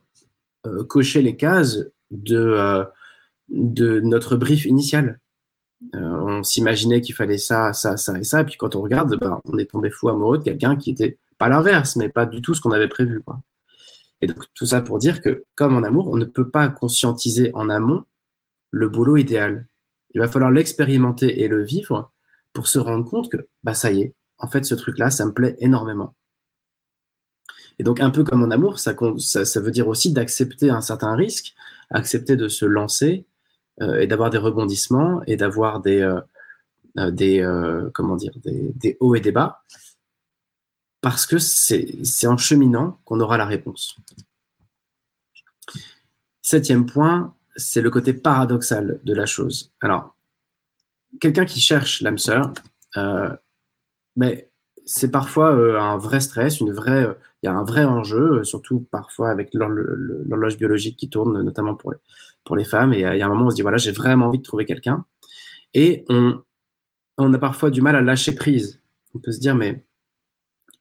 euh, 0.65 0.83
coché 0.83 1.21
les 1.21 1.37
cases 1.37 1.77
de, 2.09 2.37
euh, 2.37 2.83
de 3.49 3.99
notre 3.99 4.35
brief 4.35 4.65
initial. 4.65 5.19
Euh, 5.93 5.99
on 5.99 6.43
s'imaginait 6.43 7.01
qu'il 7.01 7.15
fallait 7.15 7.37
ça, 7.37 7.73
ça, 7.73 7.97
ça 7.97 8.17
et 8.17 8.23
ça, 8.23 8.41
et 8.41 8.45
puis 8.45 8.55
quand 8.57 8.75
on 8.75 8.81
regarde, 8.81 9.17
ben, 9.19 9.41
on 9.45 9.57
est 9.57 9.69
tombé 9.69 9.89
fou 9.89 10.09
amoureux 10.09 10.37
de 10.37 10.43
quelqu'un 10.43 10.75
qui 10.77 10.91
était 10.91 11.17
pas 11.37 11.49
l'inverse, 11.49 11.95
mais 11.95 12.09
pas 12.09 12.25
du 12.25 12.41
tout 12.41 12.53
ce 12.53 12.61
qu'on 12.61 12.71
avait 12.71 12.87
prévu. 12.87 13.21
Et 14.21 14.27
donc 14.27 14.45
tout 14.53 14.65
ça 14.65 14.81
pour 14.81 14.99
dire 14.99 15.21
que, 15.21 15.43
comme 15.55 15.75
en 15.75 15.83
amour, 15.83 16.07
on 16.09 16.15
ne 16.15 16.25
peut 16.25 16.49
pas 16.49 16.69
conscientiser 16.69 17.51
en 17.53 17.69
amont 17.69 18.05
le 18.71 18.89
boulot 18.89 19.17
idéal. 19.17 19.67
Il 20.13 20.21
va 20.21 20.27
falloir 20.27 20.51
l'expérimenter 20.51 21.43
et 21.43 21.47
le 21.47 21.63
vivre 21.63 22.11
pour 22.53 22.67
se 22.67 22.79
rendre 22.79 23.09
compte 23.09 23.29
que, 23.29 23.47
bah 23.63 23.73
ça 23.73 23.91
y 23.91 24.01
est, 24.01 24.15
en 24.37 24.47
fait, 24.47 24.65
ce 24.65 24.75
truc-là, 24.75 25.11
ça 25.11 25.25
me 25.25 25.33
plaît 25.33 25.55
énormément. 25.59 26.15
Et 27.79 27.83
donc, 27.83 27.99
un 27.99 28.09
peu 28.09 28.23
comme 28.23 28.43
en 28.43 28.51
amour, 28.51 28.79
ça, 28.79 28.95
ça, 29.17 29.59
veut 29.59 29.71
dire 29.71 29.87
aussi 29.87 30.13
d'accepter 30.13 30.69
un 30.69 30.81
certain 30.81 31.15
risque, 31.15 31.53
accepter 31.89 32.37
de 32.37 32.47
se 32.47 32.65
lancer 32.65 33.25
et 33.81 34.07
d'avoir 34.07 34.29
des 34.29 34.37
rebondissements 34.37 35.21
et 35.27 35.35
d'avoir 35.35 35.81
des, 35.81 36.01
euh, 36.01 36.21
euh, 36.97 37.11
des 37.11 37.45
comment 37.93 38.15
dire, 38.15 38.31
des, 38.43 38.97
hauts 38.99 39.15
et 39.15 39.19
des 39.19 39.31
bas, 39.31 39.63
parce 41.01 41.25
que 41.25 41.37
c'est 41.39 42.27
en 42.27 42.37
cheminant 42.37 42.99
qu'on 43.05 43.19
aura 43.19 43.37
la 43.37 43.45
réponse. 43.45 43.97
Septième 46.41 46.85
point, 46.85 47.33
c'est 47.55 47.81
le 47.81 47.89
côté 47.89 48.13
paradoxal 48.13 48.99
de 49.03 49.13
la 49.13 49.25
chose. 49.25 49.71
Alors, 49.81 50.15
quelqu'un 51.19 51.45
qui 51.45 51.59
cherche 51.59 52.01
l'âme 52.01 52.17
sœur, 52.17 52.53
c'est 54.85 55.11
parfois 55.11 55.49
un 55.81 55.97
vrai 55.97 56.21
stress, 56.21 56.61
il 56.61 56.67
y 57.43 57.47
a 57.47 57.53
un 57.53 57.63
vrai 57.63 57.83
enjeu, 57.83 58.43
surtout 58.43 58.87
parfois 58.91 59.29
avec 59.31 59.53
l'horloge 59.53 60.57
biologique 60.57 60.97
qui 60.97 61.09
tourne, 61.09 61.41
notamment 61.41 61.75
pour 61.75 61.91
les, 61.91 61.97
pour 62.45 62.55
les 62.55 62.63
femmes. 62.63 62.93
Et 62.93 62.99
il 62.99 63.17
y 63.17 63.21
a 63.21 63.25
un 63.25 63.29
moment 63.29 63.47
on 63.47 63.49
se 63.49 63.55
dit 63.55 63.61
voilà, 63.61 63.77
j'ai 63.77 63.91
vraiment 63.91 64.27
envie 64.27 64.39
de 64.39 64.43
trouver 64.43 64.65
quelqu'un. 64.65 65.05
Et 65.73 66.05
on, 66.09 66.41
on 67.17 67.33
a 67.33 67.37
parfois 67.37 67.69
du 67.71 67.81
mal 67.81 67.95
à 67.95 68.01
lâcher 68.01 68.33
prise. 68.33 68.81
On 69.13 69.19
peut 69.19 69.31
se 69.31 69.39
dire 69.39 69.55
mais 69.55 69.85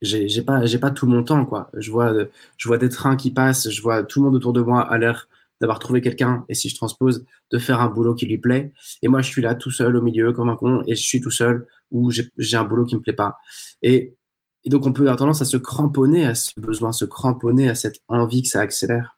j'ai 0.03 0.43
pas 0.43 0.67
j'ai 0.67 0.79
pas 0.79 0.91
tout 0.91 1.07
mon 1.07 1.25
temps 1.25 1.47
quoi. 1.47 1.71
Je 1.75 1.91
vois 1.91 2.13
je 2.57 2.69
vois 2.69 2.79
des 2.79 2.89
trains 2.89 3.17
qui 3.17 3.31
passent, 3.31 3.71
je 3.71 3.83
vois 3.83 4.05
tout 4.05 4.21
le 4.21 4.27
monde 4.27 4.37
autour 4.37 4.53
de 4.53 4.61
moi 4.61 4.83
a 4.83 4.99
l'air 4.99 5.29
d'avoir 5.61 5.79
trouvé 5.79 6.01
quelqu'un 6.01 6.45
et 6.49 6.55
si 6.55 6.69
je 6.69 6.77
transpose 6.77 7.25
de 7.51 7.59
faire 7.59 7.81
un 7.81 7.89
boulot 7.89 8.15
qui 8.15 8.27
lui 8.27 8.39
plaît 8.39 8.73
et 9.03 9.09
moi 9.09 9.23
je 9.23 9.31
suis 9.31 9.41
là 9.41 9.55
tout 9.55 9.71
seul 9.71 9.97
au 9.97 10.03
milieu 10.03 10.33
comme 10.33 10.49
un 10.49 10.57
con 10.57 10.83
et 10.87 10.95
je 10.97 11.03
suis 11.03 11.21
tout 11.21 11.31
seul 11.31 11.67
ou 11.91 12.11
j'ai 12.11 12.57
un 12.57 12.65
boulot 12.65 12.85
qui 12.85 12.97
me 12.97 13.01
plaît 13.01 13.13
pas. 13.13 13.39
Et, 13.83 14.15
et 14.65 14.69
donc 14.69 14.87
on 14.87 14.93
peut 14.93 15.03
avoir 15.03 15.17
tendance 15.17 15.43
à 15.43 15.45
se 15.45 15.57
cramponner 15.57 16.27
à 16.27 16.35
ce 16.35 16.51
besoin, 16.59 16.93
se 16.93 17.05
cramponner 17.05 17.69
à 17.69 17.75
cette 17.75 18.01
envie 18.09 18.43
que 18.43 18.49
ça 18.49 18.61
accélère. 18.61 19.17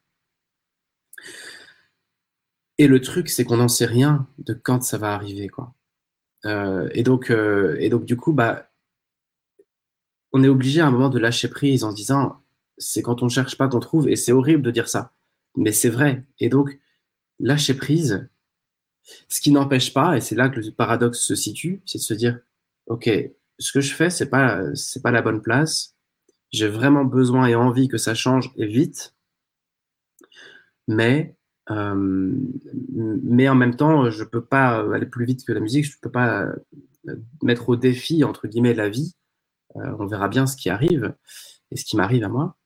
Et 2.79 2.87
le 2.89 3.01
truc, 3.01 3.29
c'est 3.29 3.45
qu'on 3.45 3.57
n'en 3.57 3.69
sait 3.69 3.87
rien 3.87 4.27
de 4.39 4.53
quand 4.53 4.83
ça 4.83 4.99
va 4.99 5.15
arriver, 5.15 5.49
quoi. 5.49 5.75
Euh, 6.45 6.89
et 6.93 7.03
donc, 7.03 7.31
euh, 7.31 7.77
et 7.81 7.89
donc 7.89 8.05
du 8.05 8.17
coup, 8.17 8.33
bah, 8.33 8.71
on 10.33 10.45
est 10.45 10.49
obligé 10.49 10.81
à 10.81 10.87
un 10.87 10.91
moment 10.91 11.09
de 11.09 11.19
lâcher 11.19 11.49
prise 11.49 11.85
en 11.85 11.91
se 11.91 11.97
disant, 11.97 12.43
c'est 12.79 13.03
quand 13.03 13.23
on 13.23 13.29
cherche 13.29 13.57
pas 13.57 13.69
qu'on 13.69 13.81
trouve, 13.81 14.09
et 14.09 14.17
c'est 14.17 14.33
horrible 14.33 14.63
de 14.63 14.71
dire 14.71 14.89
ça, 14.89 15.13
mais 15.57 15.73
c'est 15.73 15.89
vrai. 15.89 16.25
Et 16.41 16.49
donc, 16.49 16.79
lâcher 17.41 17.75
prise, 17.75 18.29
ce 19.29 19.41
qui 19.41 19.51
n'empêche 19.51 19.95
pas, 19.95 20.17
et 20.17 20.21
c'est 20.21 20.35
là 20.35 20.49
que 20.49 20.61
le 20.61 20.71
paradoxe 20.73 21.21
se 21.21 21.35
situe, 21.35 21.83
c'est 21.87 21.99
de 21.99 22.03
se 22.03 22.15
dire, 22.15 22.39
ok, 22.87 23.09
ce 23.59 23.73
que 23.73 23.81
je 23.81 23.95
fais, 23.95 24.11
c'est 24.11 24.29
pas, 24.29 24.63
c'est 24.75 25.03
pas 25.03 25.11
la 25.11 25.23
bonne 25.23 25.43
place. 25.43 25.95
J'ai 26.53 26.69
vraiment 26.69 27.05
besoin 27.05 27.47
et 27.47 27.55
envie 27.55 27.89
que 27.89 27.99
ça 27.99 28.15
change 28.15 28.53
et 28.57 28.67
vite, 28.67 29.15
mais 30.89 31.37
euh, 31.71 32.33
mais 32.95 33.49
en 33.49 33.55
même 33.55 33.77
temps, 33.77 34.11
je 34.11 34.25
peux 34.25 34.45
pas 34.45 34.79
aller 34.95 35.07
plus 35.07 35.25
vite 35.25 35.45
que 35.45 35.53
la 35.53 35.61
musique, 35.61 35.85
je 35.85 35.99
peux 36.01 36.11
pas 36.11 36.45
euh, 37.09 37.17
mettre 37.43 37.69
au 37.69 37.77
défi, 37.77 38.25
entre 38.25 38.47
guillemets, 38.47 38.75
la 38.75 38.89
vie. 38.89 39.15
Euh, 39.77 39.97
on 39.99 40.07
verra 40.07 40.29
bien 40.29 40.47
ce 40.47 40.57
qui 40.57 40.71
arrive 40.71 41.15
et 41.71 41.77
ce 41.77 41.85
qui 41.85 41.97
m'arrive 41.97 42.25
à 42.25 42.29
moi. 42.29 42.57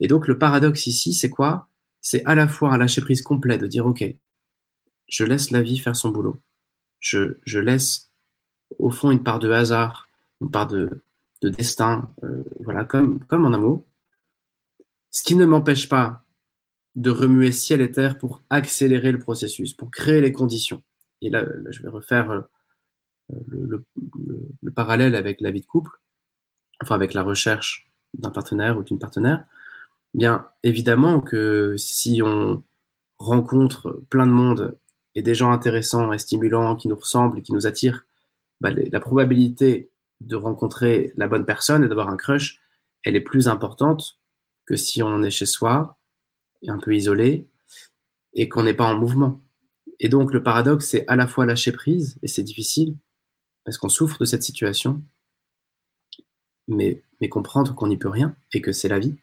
Et 0.00 0.08
donc, 0.08 0.28
le 0.28 0.38
paradoxe 0.38 0.86
ici, 0.86 1.14
c'est 1.14 1.30
quoi? 1.30 1.68
C'est 2.00 2.24
à 2.24 2.34
la 2.34 2.48
fois 2.48 2.72
un 2.72 2.78
lâcher 2.78 3.00
prise 3.00 3.22
complet, 3.22 3.58
de 3.58 3.66
dire, 3.66 3.86
OK, 3.86 4.04
je 5.08 5.24
laisse 5.24 5.50
la 5.50 5.62
vie 5.62 5.78
faire 5.78 5.96
son 5.96 6.10
boulot. 6.10 6.40
Je, 6.98 7.38
je 7.44 7.58
laisse, 7.58 8.10
au 8.78 8.90
fond, 8.90 9.10
une 9.10 9.22
part 9.22 9.38
de 9.38 9.50
hasard, 9.50 10.08
une 10.40 10.50
part 10.50 10.66
de, 10.66 11.02
de 11.42 11.48
destin, 11.48 12.10
voilà, 12.60 12.84
comme, 12.84 13.20
comme 13.24 13.44
en 13.44 13.52
amour. 13.52 13.84
Ce 15.10 15.22
qui 15.22 15.34
ne 15.34 15.44
m'empêche 15.44 15.88
pas 15.88 16.24
de 16.96 17.10
remuer 17.10 17.52
ciel 17.52 17.80
et 17.80 17.90
terre 17.90 18.18
pour 18.18 18.42
accélérer 18.50 19.12
le 19.12 19.18
processus, 19.18 19.74
pour 19.74 19.90
créer 19.90 20.20
les 20.20 20.32
conditions. 20.32 20.82
Et 21.22 21.30
là, 21.30 21.44
je 21.70 21.82
vais 21.82 21.88
refaire 21.88 22.30
euh, 22.30 22.42
le, 23.48 23.84
parallèle 24.74 25.14
avec 25.14 25.40
la 25.40 25.50
vie 25.50 25.60
de 25.60 25.66
couple, 25.66 25.90
enfin 26.82 26.94
avec 26.94 27.14
la 27.14 27.22
recherche 27.22 27.90
d'un 28.14 28.30
partenaire 28.30 28.78
ou 28.78 28.82
d'une 28.82 28.98
partenaire. 28.98 29.44
Bien, 30.14 30.48
évidemment 30.62 31.20
que 31.20 31.76
si 31.76 32.22
on 32.24 32.64
rencontre 33.18 34.02
plein 34.08 34.26
de 34.26 34.32
monde 34.32 34.76
et 35.14 35.22
des 35.22 35.34
gens 35.34 35.52
intéressants 35.52 36.12
et 36.12 36.18
stimulants 36.18 36.76
qui 36.76 36.88
nous 36.88 36.96
ressemblent 36.96 37.38
et 37.38 37.42
qui 37.42 37.52
nous 37.52 37.66
attirent, 37.66 38.06
bah, 38.60 38.70
la 38.70 39.00
probabilité 39.00 39.90
de 40.20 40.36
rencontrer 40.36 41.12
la 41.16 41.28
bonne 41.28 41.44
personne 41.44 41.84
et 41.84 41.88
d'avoir 41.88 42.08
un 42.08 42.16
crush, 42.16 42.60
elle 43.04 43.16
est 43.16 43.20
plus 43.20 43.48
importante 43.48 44.18
que 44.66 44.76
si 44.76 45.02
on 45.02 45.22
est 45.22 45.30
chez 45.30 45.46
soi 45.46 45.99
un 46.68 46.78
peu 46.78 46.94
isolé 46.94 47.46
et 48.34 48.48
qu'on 48.48 48.62
n'est 48.62 48.74
pas 48.74 48.86
en 48.86 48.98
mouvement. 48.98 49.40
Et 49.98 50.08
donc 50.08 50.32
le 50.32 50.42
paradoxe, 50.42 50.86
c'est 50.88 51.06
à 51.08 51.16
la 51.16 51.26
fois 51.26 51.46
lâcher 51.46 51.72
prise, 51.72 52.18
et 52.22 52.28
c'est 52.28 52.42
difficile, 52.42 52.96
parce 53.64 53.76
qu'on 53.78 53.88
souffre 53.88 54.18
de 54.18 54.24
cette 54.24 54.42
situation, 54.42 55.02
mais, 56.68 57.02
comprendre 57.28 57.74
qu'on 57.74 57.88
n'y 57.88 57.98
peut 57.98 58.08
rien 58.08 58.34
et 58.54 58.62
que 58.62 58.72
c'est 58.72 58.88
la 58.88 58.98
vie, 58.98 59.16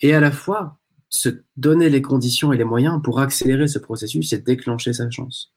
et 0.00 0.14
à 0.14 0.20
la 0.20 0.30
fois 0.30 0.78
se 1.08 1.28
donner 1.56 1.88
les 1.88 2.02
conditions 2.02 2.52
et 2.52 2.58
les 2.58 2.64
moyens 2.64 3.00
pour 3.02 3.18
accélérer 3.18 3.66
ce 3.66 3.78
processus 3.78 4.32
et 4.32 4.38
déclencher 4.38 4.92
sa 4.92 5.10
chance. 5.10 5.52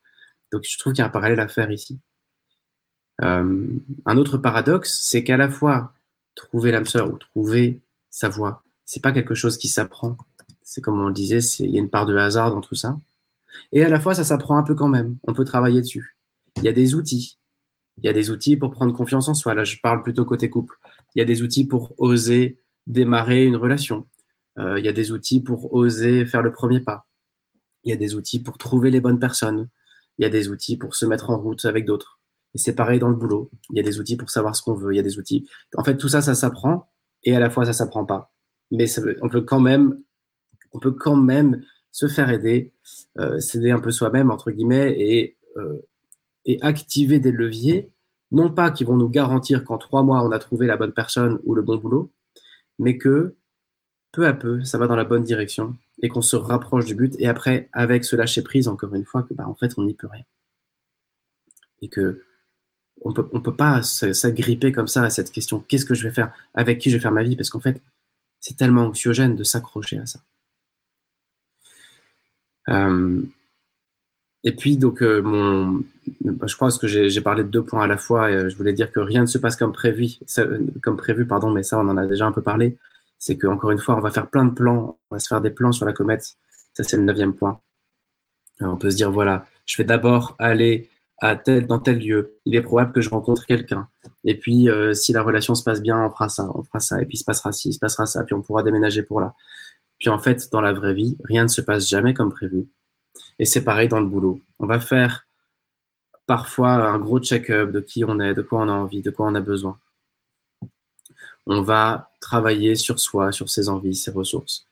Donc 0.51 0.63
je 0.63 0.77
trouve 0.79 0.93
qu'il 0.93 1.01
y 1.01 1.03
a 1.03 1.07
un 1.07 1.11
parallèle 1.11 1.39
à 1.39 1.47
faire 1.47 1.71
ici. 1.71 1.99
Euh, 3.21 3.67
un 4.05 4.17
autre 4.17 4.37
paradoxe, 4.37 4.99
c'est 5.03 5.23
qu'à 5.23 5.37
la 5.37 5.49
fois 5.49 5.93
trouver 6.35 6.71
l'âme 6.71 6.85
sœur 6.85 7.13
ou 7.13 7.17
trouver 7.17 7.81
sa 8.09 8.29
voix, 8.29 8.63
c'est 8.85 9.01
pas 9.01 9.11
quelque 9.11 9.35
chose 9.35 9.57
qui 9.57 9.67
s'apprend, 9.67 10.17
c'est 10.63 10.81
comme 10.81 10.99
on 10.99 11.07
le 11.07 11.13
disait, 11.13 11.39
il 11.59 11.71
y 11.71 11.77
a 11.77 11.79
une 11.79 11.89
part 11.89 12.05
de 12.05 12.15
hasard 12.15 12.51
dans 12.51 12.61
tout 12.61 12.75
ça. 12.75 12.97
Et 13.71 13.83
à 13.83 13.89
la 13.89 13.99
fois, 13.99 14.15
ça 14.15 14.23
s'apprend 14.23 14.57
un 14.57 14.63
peu 14.63 14.75
quand 14.75 14.87
même. 14.87 15.17
On 15.23 15.33
peut 15.33 15.45
travailler 15.45 15.81
dessus. 15.81 16.17
Il 16.57 16.63
y 16.63 16.67
a 16.67 16.73
des 16.73 16.95
outils. 16.95 17.39
Il 17.97 18.05
y 18.05 18.09
a 18.09 18.13
des 18.13 18.31
outils 18.31 18.57
pour 18.57 18.71
prendre 18.71 18.93
confiance 18.93 19.27
en 19.27 19.33
soi. 19.33 19.53
Là, 19.53 19.63
je 19.63 19.77
parle 19.81 20.01
plutôt 20.03 20.25
côté 20.25 20.49
couple. 20.49 20.75
Il 21.15 21.19
y 21.19 21.21
a 21.21 21.25
des 21.25 21.41
outils 21.41 21.65
pour 21.65 21.93
oser 21.97 22.59
démarrer 22.87 23.45
une 23.45 23.55
relation. 23.55 24.07
Euh, 24.59 24.79
il 24.79 24.85
y 24.85 24.89
a 24.89 24.93
des 24.93 25.11
outils 25.11 25.41
pour 25.41 25.73
oser 25.73 26.25
faire 26.25 26.41
le 26.41 26.51
premier 26.51 26.79
pas. 26.79 27.07
Il 27.83 27.89
y 27.89 27.93
a 27.93 27.97
des 27.97 28.15
outils 28.15 28.41
pour 28.41 28.57
trouver 28.57 28.91
les 28.91 29.01
bonnes 29.01 29.19
personnes. 29.19 29.69
Il 30.17 30.23
y 30.23 30.25
a 30.25 30.29
des 30.29 30.49
outils 30.49 30.77
pour 30.77 30.95
se 30.95 31.05
mettre 31.05 31.29
en 31.29 31.37
route 31.37 31.65
avec 31.65 31.85
d'autres. 31.85 32.19
Et 32.53 32.57
c'est 32.57 32.75
pareil 32.75 32.99
dans 32.99 33.09
le 33.09 33.15
boulot. 33.15 33.49
Il 33.71 33.77
y 33.77 33.79
a 33.79 33.83
des 33.83 33.99
outils 33.99 34.15
pour 34.15 34.29
savoir 34.29 34.55
ce 34.55 34.61
qu'on 34.61 34.75
veut. 34.75 34.93
Il 34.93 34.97
y 34.97 34.99
a 34.99 35.03
des 35.03 35.17
outils. 35.17 35.47
En 35.75 35.83
fait, 35.83 35.97
tout 35.97 36.07
ça, 36.09 36.21
ça 36.21 36.35
s'apprend. 36.35 36.91
Et 37.23 37.35
à 37.35 37.39
la 37.39 37.49
fois, 37.49 37.65
ça 37.65 37.73
s'apprend 37.73 38.05
pas. 38.05 38.33
Mais 38.71 38.85
on 39.21 39.29
peut 39.29 39.41
quand 39.41 39.59
même 39.59 39.99
on 40.73 40.79
peut 40.79 40.91
quand 40.91 41.15
même 41.15 41.63
se 41.91 42.07
faire 42.07 42.29
aider, 42.29 42.73
euh, 43.19 43.39
s'aider 43.39 43.71
un 43.71 43.79
peu 43.79 43.91
soi-même, 43.91 44.31
entre 44.31 44.51
guillemets, 44.51 44.95
et, 44.99 45.37
euh, 45.57 45.79
activer 46.61 47.19
des 47.19 47.31
leviers, 47.31 47.89
non 48.31 48.51
pas 48.51 48.71
qui 48.71 48.83
vont 48.83 48.97
nous 48.97 49.07
garantir 49.07 49.63
qu'en 49.63 49.77
trois 49.77 50.03
mois, 50.03 50.23
on 50.23 50.31
a 50.31 50.39
trouvé 50.39 50.67
la 50.67 50.75
bonne 50.75 50.91
personne 50.91 51.39
ou 51.45 51.55
le 51.55 51.61
bon 51.61 51.77
boulot, 51.77 52.11
mais 52.79 52.97
que 52.97 53.35
peu 54.11 54.27
à 54.27 54.33
peu, 54.33 54.63
ça 54.63 54.77
va 54.77 54.87
dans 54.87 54.95
la 54.95 55.05
bonne 55.05 55.23
direction 55.23 55.75
et 56.01 56.09
qu'on 56.09 56.21
se 56.21 56.35
rapproche 56.35 56.85
du 56.85 56.95
but. 56.95 57.15
Et 57.19 57.27
après, 57.27 57.69
avec 57.73 58.03
ce 58.03 58.15
lâcher 58.15 58.41
prise, 58.41 58.67
encore 58.67 58.93
une 58.95 59.05
fois, 59.05 59.23
que 59.23 59.33
bah, 59.33 59.47
en 59.47 59.55
fait, 59.55 59.73
on 59.77 59.83
n'y 59.83 59.93
peut 59.93 60.07
rien. 60.07 60.25
Et 61.81 61.89
que 61.89 62.23
on 63.01 63.13
peut, 63.13 63.27
peut 63.27 63.55
pas 63.55 63.81
s'agripper 63.83 64.71
comme 64.71 64.87
ça 64.87 65.03
à 65.03 65.09
cette 65.09 65.31
question 65.31 65.59
qu'est-ce 65.59 65.85
que 65.85 65.93
je 65.93 66.07
vais 66.07 66.13
faire 66.13 66.31
Avec 66.53 66.79
qui 66.79 66.89
je 66.89 66.97
vais 66.97 67.01
faire 67.01 67.11
ma 67.11 67.23
vie? 67.23 67.35
Parce 67.35 67.49
qu'en 67.49 67.59
fait, 67.59 67.81
c'est 68.39 68.57
tellement 68.57 68.83
anxiogène 68.83 69.35
de 69.35 69.43
s'accrocher 69.43 69.97
à 69.97 70.05
ça. 70.05 70.19
Euh, 72.69 73.21
et 74.43 74.55
puis, 74.55 74.77
donc, 74.77 75.01
euh, 75.01 75.21
mon, 75.21 75.83
je 76.45 76.55
pense 76.57 76.77
que 76.77 76.87
j'ai 76.87 77.21
parlé 77.21 77.43
de 77.43 77.49
deux 77.49 77.63
points 77.63 77.83
à 77.83 77.87
la 77.87 77.97
fois. 77.97 78.31
Et, 78.31 78.49
je 78.49 78.57
voulais 78.57 78.73
dire 78.73 78.91
que 78.91 78.99
rien 78.99 79.21
ne 79.21 79.27
se 79.27 79.37
passe 79.37 79.55
comme 79.55 79.71
prévu, 79.71 80.17
comme 80.81 80.97
prévu, 80.97 81.25
pardon, 81.25 81.49
mais 81.51 81.63
ça, 81.63 81.79
on 81.79 81.87
en 81.87 81.97
a 81.97 82.05
déjà 82.05 82.25
un 82.25 82.31
peu 82.31 82.41
parlé. 82.41 82.77
C'est 83.19 83.37
qu'encore 83.37 83.71
une 83.71 83.79
fois, 83.79 83.95
on 83.95 84.01
va 84.01 84.11
faire 84.11 84.29
plein 84.29 84.45
de 84.45 84.51
plans, 84.53 84.97
on 85.09 85.15
va 85.15 85.19
se 85.19 85.27
faire 85.27 85.41
des 85.41 85.51
plans 85.51 85.71
sur 85.71 85.85
la 85.85 85.93
comète. 85.93 86.35
Ça, 86.73 86.83
c'est 86.83 86.97
le 86.97 87.03
neuvième 87.03 87.33
point. 87.33 87.59
on 88.59 88.77
peut 88.77 88.89
se 88.91 88.97
dire, 88.97 89.11
voilà, 89.11 89.45
je 89.65 89.77
vais 89.77 89.85
d'abord 89.85 90.35
aller 90.39 90.89
à 91.23 91.37
tel, 91.37 91.67
dans 91.67 91.79
tel 91.79 91.99
lieu. 91.99 92.37
Il 92.45 92.55
est 92.55 92.61
probable 92.61 92.91
que 92.91 93.01
je 93.01 93.09
rencontre 93.09 93.45
quelqu'un. 93.45 93.87
Et 94.25 94.37
puis, 94.37 94.69
euh, 94.69 94.93
si 94.93 95.13
la 95.13 95.21
relation 95.21 95.55
se 95.55 95.63
passe 95.63 95.81
bien, 95.81 95.97
on 96.05 96.09
fera 96.09 96.27
ça, 96.27 96.49
on 96.53 96.63
fera 96.63 96.79
ça. 96.81 97.01
Et 97.01 97.05
puis, 97.05 97.15
il 97.15 97.19
se 97.19 97.23
passera 97.23 97.51
ci, 97.53 97.69
il 97.69 97.73
se 97.73 97.79
passera 97.79 98.05
ça. 98.05 98.23
Puis, 98.23 98.35
on 98.35 98.41
pourra 98.41 98.61
déménager 98.61 99.03
pour 99.03 99.21
là. 99.21 99.33
Puis, 100.03 100.09
en 100.09 100.19
fait, 100.19 100.51
dans 100.51 100.59
la 100.59 100.73
vraie 100.73 100.93
vie, 100.93 101.15
rien 101.23 101.43
ne 101.43 101.47
se 101.47 101.61
passe 101.61 101.87
jamais 101.87 102.13
comme 102.13 102.29
prévu. 102.29 102.67
Et 103.39 103.45
c'est 103.45 103.63
pareil 103.63 103.87
dans 103.87 104.01
le 104.01 104.05
boulot. 104.05 104.41
On 104.59 104.65
va 104.65 104.81
faire 104.81 105.25
parfois 106.25 106.71
un 106.71 106.99
gros 106.99 107.21
check-up 107.21 107.71
de 107.71 107.79
qui 107.79 108.03
on 108.03 108.19
est, 108.19 108.33
de 108.33 108.41
quoi 108.41 108.59
on 108.63 108.67
a 108.67 108.73
envie, 108.73 109.01
de 109.01 109.11
quoi 109.11 109.27
on 109.27 109.35
a 109.35 109.39
besoin. 109.39 109.79
On 111.45 111.61
va 111.61 112.11
travailler 112.19 112.75
sur 112.75 112.99
soi, 112.99 113.31
sur 113.31 113.47
ses 113.47 113.69
envies, 113.69 113.95
ses 113.95 114.11
ressources. 114.11 114.67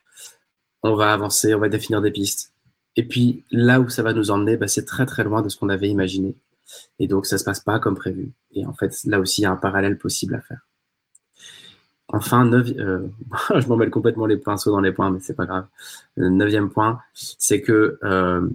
On 0.84 0.96
va 0.96 1.14
avancer, 1.14 1.56
on 1.56 1.60
va 1.60 1.70
définir 1.70 2.02
des 2.02 2.12
pistes. 2.12 2.52
Et 2.98 3.08
puis 3.08 3.46
là 3.52 3.80
où 3.80 3.88
ça 3.88 4.04
va 4.04 4.12
nous 4.12 4.32
emmener, 4.32 4.58
bah, 4.58 4.68
c'est 4.68 4.84
très 4.84 5.06
très 5.06 5.24
loin 5.24 5.42
de 5.42 5.48
ce 5.48 5.56
qu'on 5.56 5.70
avait 5.70 5.88
imaginé. 5.88 6.36
Et 7.00 7.08
donc 7.08 7.26
ça 7.26 7.38
se 7.38 7.46
passe 7.46 7.62
pas 7.62 7.80
comme 7.80 7.96
prévu. 7.96 8.34
Et 8.52 8.66
en 8.66 8.74
fait, 8.74 8.94
là 9.06 9.18
aussi, 9.18 9.40
il 9.40 9.44
y 9.46 9.48
a 9.48 9.52
un 9.52 9.56
parallèle 9.56 9.98
possible 9.98 10.36
à 10.36 10.42
faire. 10.42 10.68
Enfin, 12.14 12.52
euh, 12.52 13.08
je 13.60 13.68
m'en 13.68 13.78
mêle 13.78 13.90
complètement 13.90 14.26
les 14.26 14.38
pinceaux 14.38 14.72
dans 14.72 14.82
les 14.82 14.92
points, 14.92 15.10
mais 15.10 15.20
c'est 15.20 15.36
pas 15.36 15.46
grave. 15.46 15.68
Le 16.16 16.30
neuvième 16.30 16.70
point, 16.70 17.02
c'est 17.14 17.62
que 17.62 17.98
euh, 18.04 18.48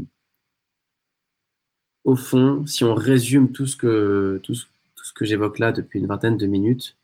au 2.05 2.17
fond, 2.17 2.67
si 2.67 2.85
on 2.85 2.95
résume 2.95 3.53
tout 3.53 3.67
ce 3.67 3.77
que 3.77 4.41
tout 4.43 4.55
ce, 4.55 4.67
que 5.15 5.25
j'évoque 5.25 5.59
là 5.59 5.73
depuis 5.73 5.99
une 5.99 6.07
vingtaine 6.07 6.37
de 6.37 6.47
minutes, 6.47 6.97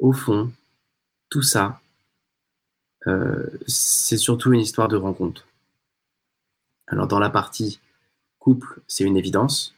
au 0.00 0.12
fond, 0.12 0.50
tout 1.30 1.42
ça, 1.42 1.80
euh, 3.06 3.46
c'est 3.66 4.16
surtout 4.16 4.52
une 4.52 4.60
histoire 4.60 4.88
de 4.88 4.96
rencontre. 4.96 5.46
Alors 6.88 7.06
dans 7.06 7.20
la 7.20 7.30
partie 7.30 7.80
couple, 8.38 8.80
c'est 8.88 9.04
une 9.04 9.16
évidence. 9.16 9.74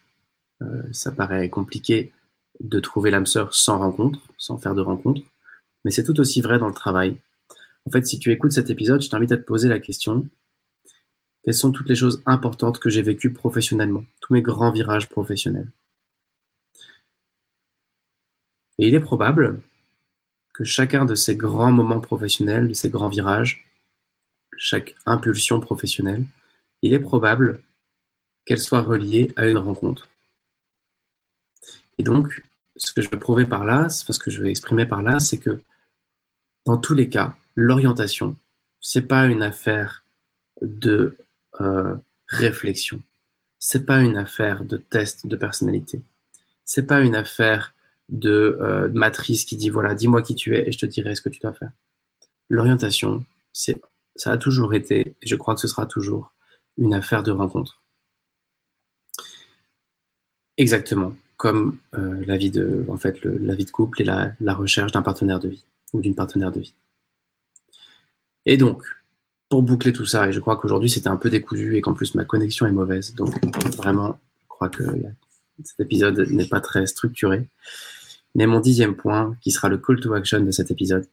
ça 0.92 1.10
paraît 1.12 1.48
compliqué 1.50 2.12
de 2.60 2.80
trouver 2.80 3.10
l'âme 3.10 3.26
sœur 3.26 3.54
sans 3.54 3.78
rencontre, 3.78 4.20
sans 4.38 4.58
faire 4.58 4.74
de 4.74 4.82
rencontre. 4.82 5.22
Mais 5.84 5.90
c'est 5.90 6.04
tout 6.04 6.18
aussi 6.20 6.40
vrai 6.40 6.58
dans 6.58 6.68
le 6.68 6.74
travail. 6.74 7.16
En 7.86 7.90
fait, 7.90 8.06
si 8.06 8.18
tu 8.18 8.30
écoutes 8.30 8.52
cet 8.52 8.70
épisode, 8.70 9.02
je 9.02 9.08
t'invite 9.08 9.32
à 9.32 9.36
te 9.36 9.42
poser 9.42 9.68
la 9.68 9.80
question, 9.80 10.28
quelles 11.42 11.54
sont 11.54 11.72
toutes 11.72 11.88
les 11.88 11.96
choses 11.96 12.22
importantes 12.26 12.78
que 12.78 12.90
j'ai 12.90 13.02
vécues 13.02 13.32
professionnellement, 13.32 14.04
tous 14.20 14.32
mes 14.32 14.42
grands 14.42 14.70
virages 14.70 15.08
professionnels? 15.08 15.70
Et 18.78 18.88
il 18.88 18.94
est 18.94 19.00
probable 19.00 19.60
que 20.54 20.64
chacun 20.64 21.04
de 21.04 21.14
ces 21.14 21.36
grands 21.36 21.72
moments 21.72 22.00
professionnels, 22.00 22.68
de 22.68 22.74
ces 22.74 22.90
grands 22.90 23.08
virages, 23.08 23.66
chaque 24.56 24.94
impulsion 25.06 25.60
professionnelle, 25.60 26.24
il 26.82 26.92
est 26.92 27.00
probable 27.00 27.62
qu'elle 28.44 28.60
soit 28.60 28.82
reliée 28.82 29.32
à 29.36 29.46
une 29.46 29.58
rencontre. 29.58 30.08
Et 31.98 32.02
donc, 32.02 32.42
ce 32.76 32.92
que 32.92 33.02
je 33.02 33.10
veux 33.10 33.18
prouver 33.18 33.46
par 33.46 33.64
là, 33.64 33.88
ce 33.88 34.18
que 34.18 34.30
je 34.30 34.40
veux 34.40 34.48
exprimer 34.48 34.86
par 34.86 35.02
là, 35.02 35.20
c'est 35.20 35.38
que 35.38 35.62
dans 36.66 36.78
tous 36.78 36.94
les 36.94 37.08
cas, 37.08 37.34
l'orientation, 37.54 38.36
c'est 38.80 39.02
pas 39.02 39.26
une 39.26 39.42
affaire 39.42 40.04
de 40.62 41.16
euh, 41.60 41.96
réflexion. 42.26 43.02
C'est 43.58 43.84
pas 43.84 44.00
une 44.00 44.16
affaire 44.16 44.64
de 44.64 44.76
test 44.76 45.26
de 45.26 45.36
personnalité. 45.36 46.02
C'est 46.64 46.86
pas 46.86 47.00
une 47.00 47.14
affaire 47.14 47.74
de 48.08 48.58
euh, 48.60 48.88
matrice 48.92 49.44
qui 49.44 49.56
dit 49.56 49.70
voilà, 49.70 49.94
dis-moi 49.94 50.22
qui 50.22 50.34
tu 50.34 50.56
es 50.56 50.68
et 50.68 50.72
je 50.72 50.78
te 50.78 50.86
dirai 50.86 51.14
ce 51.14 51.22
que 51.22 51.28
tu 51.28 51.40
dois 51.40 51.52
faire. 51.52 51.70
L'orientation, 52.48 53.24
ça 53.52 54.32
a 54.32 54.38
toujours 54.38 54.74
été, 54.74 55.14
et 55.22 55.26
je 55.26 55.36
crois 55.36 55.54
que 55.54 55.60
ce 55.60 55.68
sera 55.68 55.86
toujours, 55.86 56.32
une 56.78 56.94
affaire 56.94 57.22
de 57.22 57.30
rencontre. 57.30 57.80
Exactement, 60.56 61.14
comme 61.36 61.78
euh, 61.94 62.24
la 62.26 62.36
vie 62.36 62.50
de, 62.50 62.84
en 62.88 62.96
fait, 62.96 63.22
la 63.24 63.54
vie 63.54 63.64
de 63.64 63.70
couple 63.70 64.02
et 64.02 64.04
la 64.04 64.54
recherche 64.54 64.92
d'un 64.92 65.02
partenaire 65.02 65.38
de 65.38 65.48
vie 65.48 65.64
ou 65.92 66.00
d'une 66.00 66.14
partenaire 66.14 66.52
de 66.52 66.60
vie. 66.60 66.74
Et 68.46 68.56
donc, 68.56 68.82
pour 69.48 69.62
boucler 69.62 69.92
tout 69.92 70.06
ça, 70.06 70.28
et 70.28 70.32
je 70.32 70.40
crois 70.40 70.56
qu'aujourd'hui 70.56 70.88
c'était 70.88 71.08
un 71.08 71.16
peu 71.16 71.28
décousu 71.28 71.76
et 71.76 71.80
qu'en 71.80 71.92
plus 71.92 72.14
ma 72.14 72.24
connexion 72.24 72.66
est 72.66 72.72
mauvaise, 72.72 73.14
donc 73.14 73.34
vraiment, 73.76 74.18
je 74.42 74.46
crois 74.48 74.68
que 74.68 74.84
cet 75.64 75.80
épisode 75.80 76.20
n'est 76.30 76.46
pas 76.46 76.60
très 76.60 76.86
structuré. 76.86 77.48
Mais 78.34 78.46
mon 78.46 78.60
dixième 78.60 78.94
point, 78.94 79.36
qui 79.40 79.50
sera 79.50 79.68
le 79.68 79.76
call 79.76 80.00
to 80.00 80.14
action 80.14 80.40
de 80.40 80.50
cet 80.52 80.70
épisode, 80.70 81.06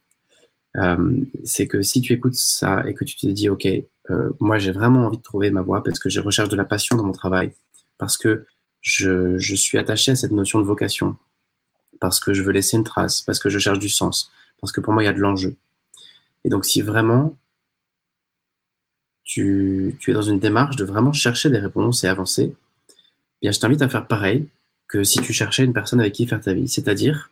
euh, 0.76 1.20
c'est 1.44 1.68
que 1.68 1.82
si 1.82 2.02
tu 2.02 2.13
écoutes 2.13 2.36
ça 2.36 2.88
et 2.88 2.94
que 2.94 3.04
tu 3.04 3.16
te 3.16 3.26
dis, 3.26 3.50
OK, 3.50 3.66
euh, 3.66 4.30
moi 4.40 4.60
j'ai 4.60 4.72
vraiment 4.72 5.08
envie 5.08 5.18
de 5.18 5.24
trouver 5.24 5.50
ma 5.50 5.62
voie 5.63 5.84
parce 5.84 5.98
que 6.00 6.10
je 6.10 6.22
recherche 6.22 6.50
de 6.50 6.56
la 6.56 6.66
passion 6.66 6.96
dans 6.96 7.04
mon 7.04 7.13
travail, 7.13 7.54
parce 7.98 8.18
que 8.18 8.46
je 8.82 9.38
suis 9.56 9.80
attaché 9.80 10.12
à 10.12 10.16
cette 10.16 10.32
notion 10.32 10.60
de 10.60 10.66
vocation, 10.66 11.18
parce 12.00 12.20
que 12.20 12.34
je 12.34 12.44
veux 12.44 12.52
laisser 12.52 12.78
une 12.78 12.84
trace, 12.84 13.24
parce 13.24 13.40
que 13.40 13.50
je 13.50 13.58
cherche 13.58 13.80
du 13.80 13.90
sens, 13.90 14.32
parce 14.62 14.72
que 14.72 14.82
pour 14.82 14.93
moi, 14.93 15.04
il 15.04 15.06
y 15.06 15.10
a 15.10 15.13
de 15.13 15.20
l'enjeu. 15.20 15.56
Et 16.43 16.50
donc, 16.50 16.65
si 16.65 16.82
vraiment 16.82 17.38
tu, 19.24 19.98
es 20.08 20.13
dans 20.13 20.22
une 20.22 20.39
démarche 20.39 20.78
de 20.78 20.86
vraiment 20.86 21.13
chercher 21.13 21.50
des 21.50 21.60
réponses 21.60 22.04
et 22.04 22.08
avancer, 22.08 22.56
eh 22.56 22.96
bien, 23.41 23.52
je 23.52 23.60
t'invite 23.60 23.82
à 23.82 23.89
faire 23.89 24.08
pareil 24.08 24.48
que 24.88 25.04
si 25.04 25.20
tu 25.20 25.34
cherchais 25.34 25.65
une 25.65 25.74
personne 25.74 26.00
avec 26.00 26.13
qui 26.13 26.26
faire 26.26 26.41
ta 26.41 26.54
vie, 26.54 26.67
c'est-à-dire 26.67 27.30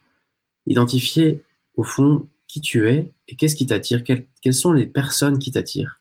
identifier 0.67 1.43
au 1.75 1.83
fond 1.83 2.27
qui 2.47 2.61
tu 2.61 2.89
es 2.89 3.11
et 3.27 3.35
qu'est-ce 3.35 3.55
qui 3.55 3.65
t'attire, 3.65 4.03
quelles, 4.03 4.53
sont 4.53 4.73
les 4.73 4.85
personnes 4.85 5.39
qui 5.39 5.51
t'attirent. 5.51 5.99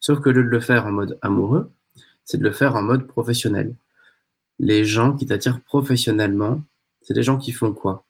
Sauf 0.00 0.20
que 0.20 0.30
le 0.30 0.44
de 0.44 0.48
le 0.48 0.60
faire 0.60 0.86
en 0.86 0.92
mode 0.92 1.18
amoureux, 1.22 1.70
c'est 2.24 2.38
de 2.38 2.42
le 2.42 2.52
faire 2.52 2.76
en 2.76 2.82
mode 2.82 3.06
professionnel. 3.06 3.74
Les 4.58 4.84
gens 4.84 5.16
qui 5.16 5.26
t'attirent 5.26 5.60
professionnellement, 5.60 6.62
c'est 7.02 7.14
des 7.14 7.22
gens 7.22 7.38
qui 7.38 7.52
font 7.52 7.72
quoi? 7.72 8.04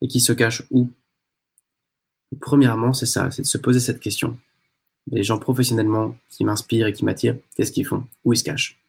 Et 0.00 0.08
qui 0.08 0.20
se 0.20 0.32
cachent 0.32 0.62
où? 0.70 0.90
Premièrement, 2.40 2.92
c'est 2.92 3.06
ça, 3.06 3.30
c'est 3.30 3.42
de 3.42 3.46
se 3.46 3.58
poser 3.58 3.80
cette 3.80 4.00
question. 4.00 4.38
Les 5.10 5.22
gens 5.22 5.38
professionnellement 5.38 6.16
qui 6.30 6.44
m'inspirent 6.44 6.86
et 6.86 6.92
qui 6.92 7.04
m'attirent, 7.04 7.36
qu'est-ce 7.56 7.72
qu'ils 7.72 7.86
font? 7.86 8.04
Où 8.24 8.32
ils 8.32 8.38
se 8.38 8.44
cachent? 8.44 8.80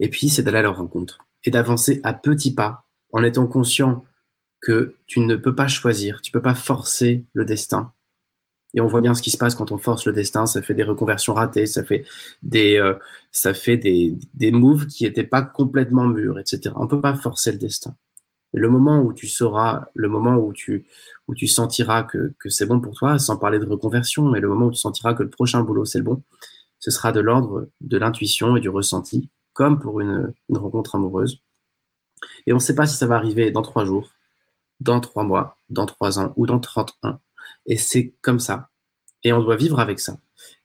Et 0.00 0.08
puis, 0.08 0.28
c'est 0.28 0.42
d'aller 0.42 0.58
à 0.58 0.62
leur 0.62 0.76
rencontre 0.76 1.18
et 1.44 1.50
d'avancer 1.50 2.00
à 2.04 2.12
petits 2.12 2.54
pas 2.54 2.84
en 3.12 3.22
étant 3.22 3.46
conscient 3.46 4.04
que 4.60 4.96
tu 5.06 5.20
ne 5.20 5.36
peux 5.36 5.54
pas 5.54 5.68
choisir, 5.68 6.20
tu 6.20 6.30
ne 6.30 6.32
peux 6.32 6.42
pas 6.42 6.54
forcer 6.54 7.24
le 7.34 7.44
destin. 7.44 7.92
Et 8.72 8.80
on 8.80 8.86
voit 8.86 9.02
bien 9.02 9.14
ce 9.14 9.22
qui 9.22 9.30
se 9.30 9.36
passe 9.36 9.54
quand 9.54 9.70
on 9.70 9.78
force 9.78 10.04
le 10.06 10.12
destin, 10.12 10.46
ça 10.46 10.62
fait 10.62 10.74
des 10.74 10.82
reconversions 10.82 11.34
ratées, 11.34 11.66
ça 11.66 11.84
fait 11.84 12.04
des, 12.42 12.76
euh, 12.76 12.94
ça 13.30 13.54
fait 13.54 13.76
des, 13.76 14.16
des 14.34 14.50
moves 14.50 14.86
qui 14.86 15.04
n'étaient 15.04 15.22
pas 15.22 15.42
complètement 15.42 16.06
mûrs, 16.06 16.40
etc. 16.40 16.74
On 16.74 16.84
ne 16.84 16.88
peut 16.88 17.00
pas 17.00 17.14
forcer 17.14 17.52
le 17.52 17.58
destin 17.58 17.94
le 18.56 18.68
moment 18.68 19.00
où 19.00 19.12
tu 19.12 19.26
sauras, 19.26 19.86
le 19.94 20.08
moment 20.08 20.36
où 20.36 20.52
tu, 20.52 20.86
où 21.26 21.34
tu 21.34 21.48
sentiras 21.48 22.04
que, 22.04 22.34
c'est 22.48 22.66
bon 22.66 22.80
pour 22.80 22.94
toi, 22.94 23.18
sans 23.18 23.36
parler 23.36 23.58
de 23.58 23.66
reconversion, 23.66 24.28
mais 24.28 24.40
le 24.40 24.48
moment 24.48 24.66
où 24.66 24.70
tu 24.70 24.78
sentiras 24.78 25.14
que 25.14 25.22
le 25.22 25.30
prochain 25.30 25.62
boulot, 25.62 25.84
c'est 25.84 25.98
le 25.98 26.04
bon, 26.04 26.22
ce 26.78 26.90
sera 26.90 27.12
de 27.12 27.20
l'ordre 27.20 27.68
de 27.80 27.98
l'intuition 27.98 28.56
et 28.56 28.60
du 28.60 28.68
ressenti, 28.68 29.28
comme 29.54 29.80
pour 29.80 30.00
une, 30.00 30.32
rencontre 30.50 30.94
amoureuse. 30.94 31.40
Et 32.46 32.52
on 32.52 32.56
ne 32.56 32.60
sait 32.60 32.74
pas 32.74 32.86
si 32.86 32.96
ça 32.96 33.06
va 33.06 33.16
arriver 33.16 33.50
dans 33.50 33.62
trois 33.62 33.84
jours, 33.84 34.10
dans 34.80 35.00
trois 35.00 35.24
mois, 35.24 35.58
dans 35.68 35.86
trois 35.86 36.18
ans 36.18 36.32
ou 36.36 36.46
dans 36.46 36.60
31. 36.60 37.20
Et 37.66 37.76
c'est 37.76 38.14
comme 38.22 38.38
ça. 38.38 38.70
Et 39.24 39.32
on 39.32 39.42
doit 39.42 39.56
vivre 39.56 39.80
avec 39.80 39.98
ça. 39.98 40.18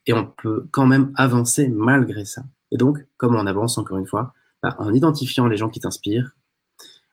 Et 0.05 0.13
on 0.13 0.25
peut 0.25 0.67
quand 0.71 0.85
même 0.85 1.11
avancer 1.15 1.67
malgré 1.69 2.25
ça. 2.25 2.43
Et 2.71 2.77
donc, 2.77 2.99
comme 3.17 3.35
on 3.35 3.47
avance 3.47 3.77
encore 3.77 3.97
une 3.97 4.07
fois, 4.07 4.33
bah, 4.61 4.75
en 4.79 4.93
identifiant 4.93 5.47
les 5.47 5.57
gens 5.57 5.69
qui 5.69 5.79
t'inspirent, 5.79 6.35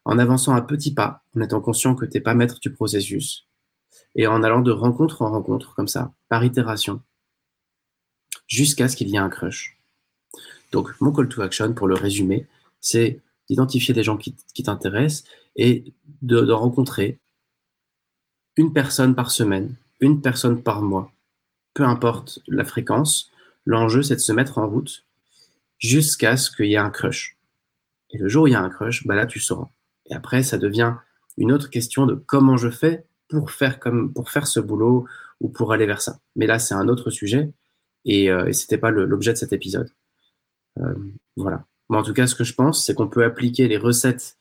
en 0.06 0.20
avançant 0.20 0.54
à 0.54 0.62
petits 0.62 0.94
pas, 0.94 1.24
en 1.36 1.40
étant 1.40 1.60
conscient 1.60 1.96
que 1.96 2.06
tu 2.06 2.16
n'es 2.16 2.20
pas 2.20 2.34
maître 2.34 2.60
du 2.60 2.72
processus, 2.72 3.48
et 4.14 4.28
en 4.28 4.44
allant 4.44 4.60
de 4.60 4.70
rencontre 4.70 5.22
en 5.22 5.30
rencontre, 5.30 5.74
comme 5.74 5.88
ça, 5.88 6.12
par 6.28 6.44
itération, 6.44 7.02
jusqu'à 8.46 8.88
ce 8.88 8.94
qu'il 8.94 9.08
y 9.08 9.16
ait 9.16 9.18
un 9.18 9.28
crush. 9.28 9.76
Donc, 10.70 10.90
mon 11.00 11.12
call 11.12 11.28
to 11.28 11.42
action, 11.42 11.74
pour 11.74 11.88
le 11.88 11.96
résumer, 11.96 12.46
c'est 12.80 13.20
d'identifier 13.48 13.94
des 13.94 14.04
gens 14.04 14.16
qui, 14.16 14.34
t'intéressent 14.62 15.24
et 15.56 15.92
de, 16.22 16.52
rencontrer 16.52 17.18
une 18.56 18.72
personne 18.72 19.16
par 19.16 19.32
semaine, 19.32 19.74
une 19.98 20.22
personne 20.22 20.62
par 20.62 20.82
mois, 20.82 21.10
peu 21.74 21.82
importe 21.82 22.38
la 22.46 22.64
fréquence, 22.64 23.32
l'enjeu 23.64 24.02
c'est 24.02 24.14
de 24.14 24.20
se 24.20 24.32
mettre 24.32 24.58
en 24.58 24.68
route 24.68 25.04
jusqu'à 25.78 26.36
ce 26.36 26.50
qu'il 26.50 26.66
y 26.66 26.74
ait 26.74 26.78
un 26.78 26.90
crush. 26.90 27.36
Et 28.10 28.18
le 28.18 28.28
jour 28.28 28.44
où 28.44 28.46
il 28.46 28.52
y 28.52 28.56
a 28.56 28.62
un 28.62 28.70
crush, 28.70 29.04
bah 29.04 29.16
là 29.16 29.26
tu 29.26 29.40
sauras. 29.40 29.68
Et 30.10 30.14
après, 30.14 30.42
ça 30.42 30.58
devient 30.58 30.94
une 31.36 31.52
autre 31.52 31.70
question 31.70 32.06
de 32.06 32.14
comment 32.14 32.56
je 32.56 32.70
fais 32.70 33.06
pour 33.28 33.50
faire 33.50 33.80
comme 33.80 34.12
pour 34.12 34.30
faire 34.30 34.46
ce 34.46 34.60
boulot 34.60 35.06
ou 35.40 35.48
pour 35.48 35.72
aller 35.72 35.86
vers 35.86 36.00
ça. 36.00 36.20
Mais 36.36 36.46
là, 36.46 36.58
c'est 36.58 36.74
un 36.74 36.88
autre 36.88 37.10
sujet 37.10 37.52
et, 38.04 38.30
euh, 38.30 38.46
et 38.46 38.52
c'était 38.52 38.78
pas 38.78 38.90
l'objet 38.90 39.32
de 39.32 39.38
cet 39.38 39.52
épisode. 39.52 39.90
Euh, 40.78 40.94
Voilà. 41.36 41.66
Moi, 41.88 42.00
en 42.00 42.02
tout 42.02 42.14
cas, 42.14 42.26
ce 42.26 42.34
que 42.34 42.44
je 42.44 42.54
pense, 42.54 42.84
c'est 42.84 42.94
qu'on 42.94 43.08
peut 43.08 43.24
appliquer 43.24 43.68
les 43.68 43.76
recettes 43.76 44.36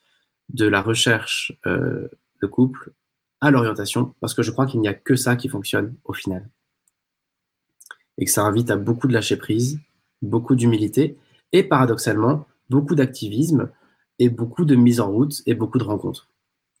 de 0.48 0.66
la 0.66 0.82
recherche 0.82 1.52
euh, 1.66 2.08
de 2.42 2.46
couple 2.46 2.92
à 3.40 3.50
l'orientation, 3.50 4.14
parce 4.20 4.34
que 4.34 4.42
je 4.42 4.50
crois 4.50 4.66
qu'il 4.66 4.80
n'y 4.80 4.88
a 4.88 4.94
que 4.94 5.14
ça 5.16 5.36
qui 5.36 5.48
fonctionne 5.48 5.96
au 6.04 6.12
final. 6.12 6.48
Et 8.18 8.24
que 8.24 8.30
ça 8.30 8.42
invite 8.42 8.70
à 8.70 8.76
beaucoup 8.76 9.06
de 9.06 9.12
lâcher 9.12 9.36
prise, 9.36 9.78
beaucoup 10.22 10.56
d'humilité, 10.56 11.18
et 11.52 11.62
paradoxalement, 11.62 12.46
beaucoup 12.70 12.94
d'activisme, 12.94 13.70
et 14.18 14.28
beaucoup 14.28 14.64
de 14.64 14.74
mise 14.74 15.00
en 15.00 15.10
route, 15.10 15.42
et 15.46 15.54
beaucoup 15.54 15.78
de 15.78 15.84
rencontres. 15.84 16.28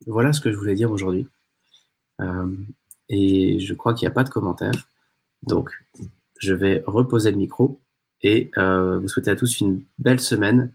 Voilà 0.06 0.32
ce 0.32 0.40
que 0.40 0.50
je 0.50 0.56
voulais 0.56 0.74
dire 0.74 0.90
aujourd'hui. 0.90 1.26
Euh, 2.20 2.54
et 3.08 3.58
je 3.60 3.74
crois 3.74 3.94
qu'il 3.94 4.06
n'y 4.06 4.12
a 4.12 4.14
pas 4.14 4.24
de 4.24 4.30
commentaires. 4.30 4.88
Donc, 5.42 5.70
je 6.38 6.54
vais 6.54 6.82
reposer 6.86 7.30
le 7.30 7.36
micro 7.36 7.80
et 8.22 8.50
euh, 8.58 8.98
vous 8.98 9.08
souhaiter 9.08 9.30
à 9.30 9.36
tous 9.36 9.60
une 9.60 9.82
belle 9.98 10.20
semaine. 10.20 10.72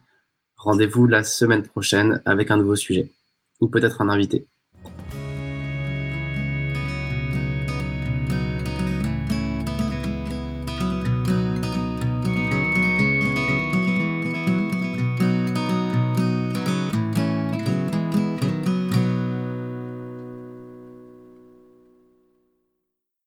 Rendez-vous 0.57 1.07
la 1.07 1.23
semaine 1.23 1.63
prochaine 1.63 2.21
avec 2.25 2.51
un 2.51 2.57
nouveau 2.57 2.75
sujet 2.75 3.11
ou 3.59 3.67
peut-être 3.67 4.01
un 4.01 4.09
invité. 4.09 4.47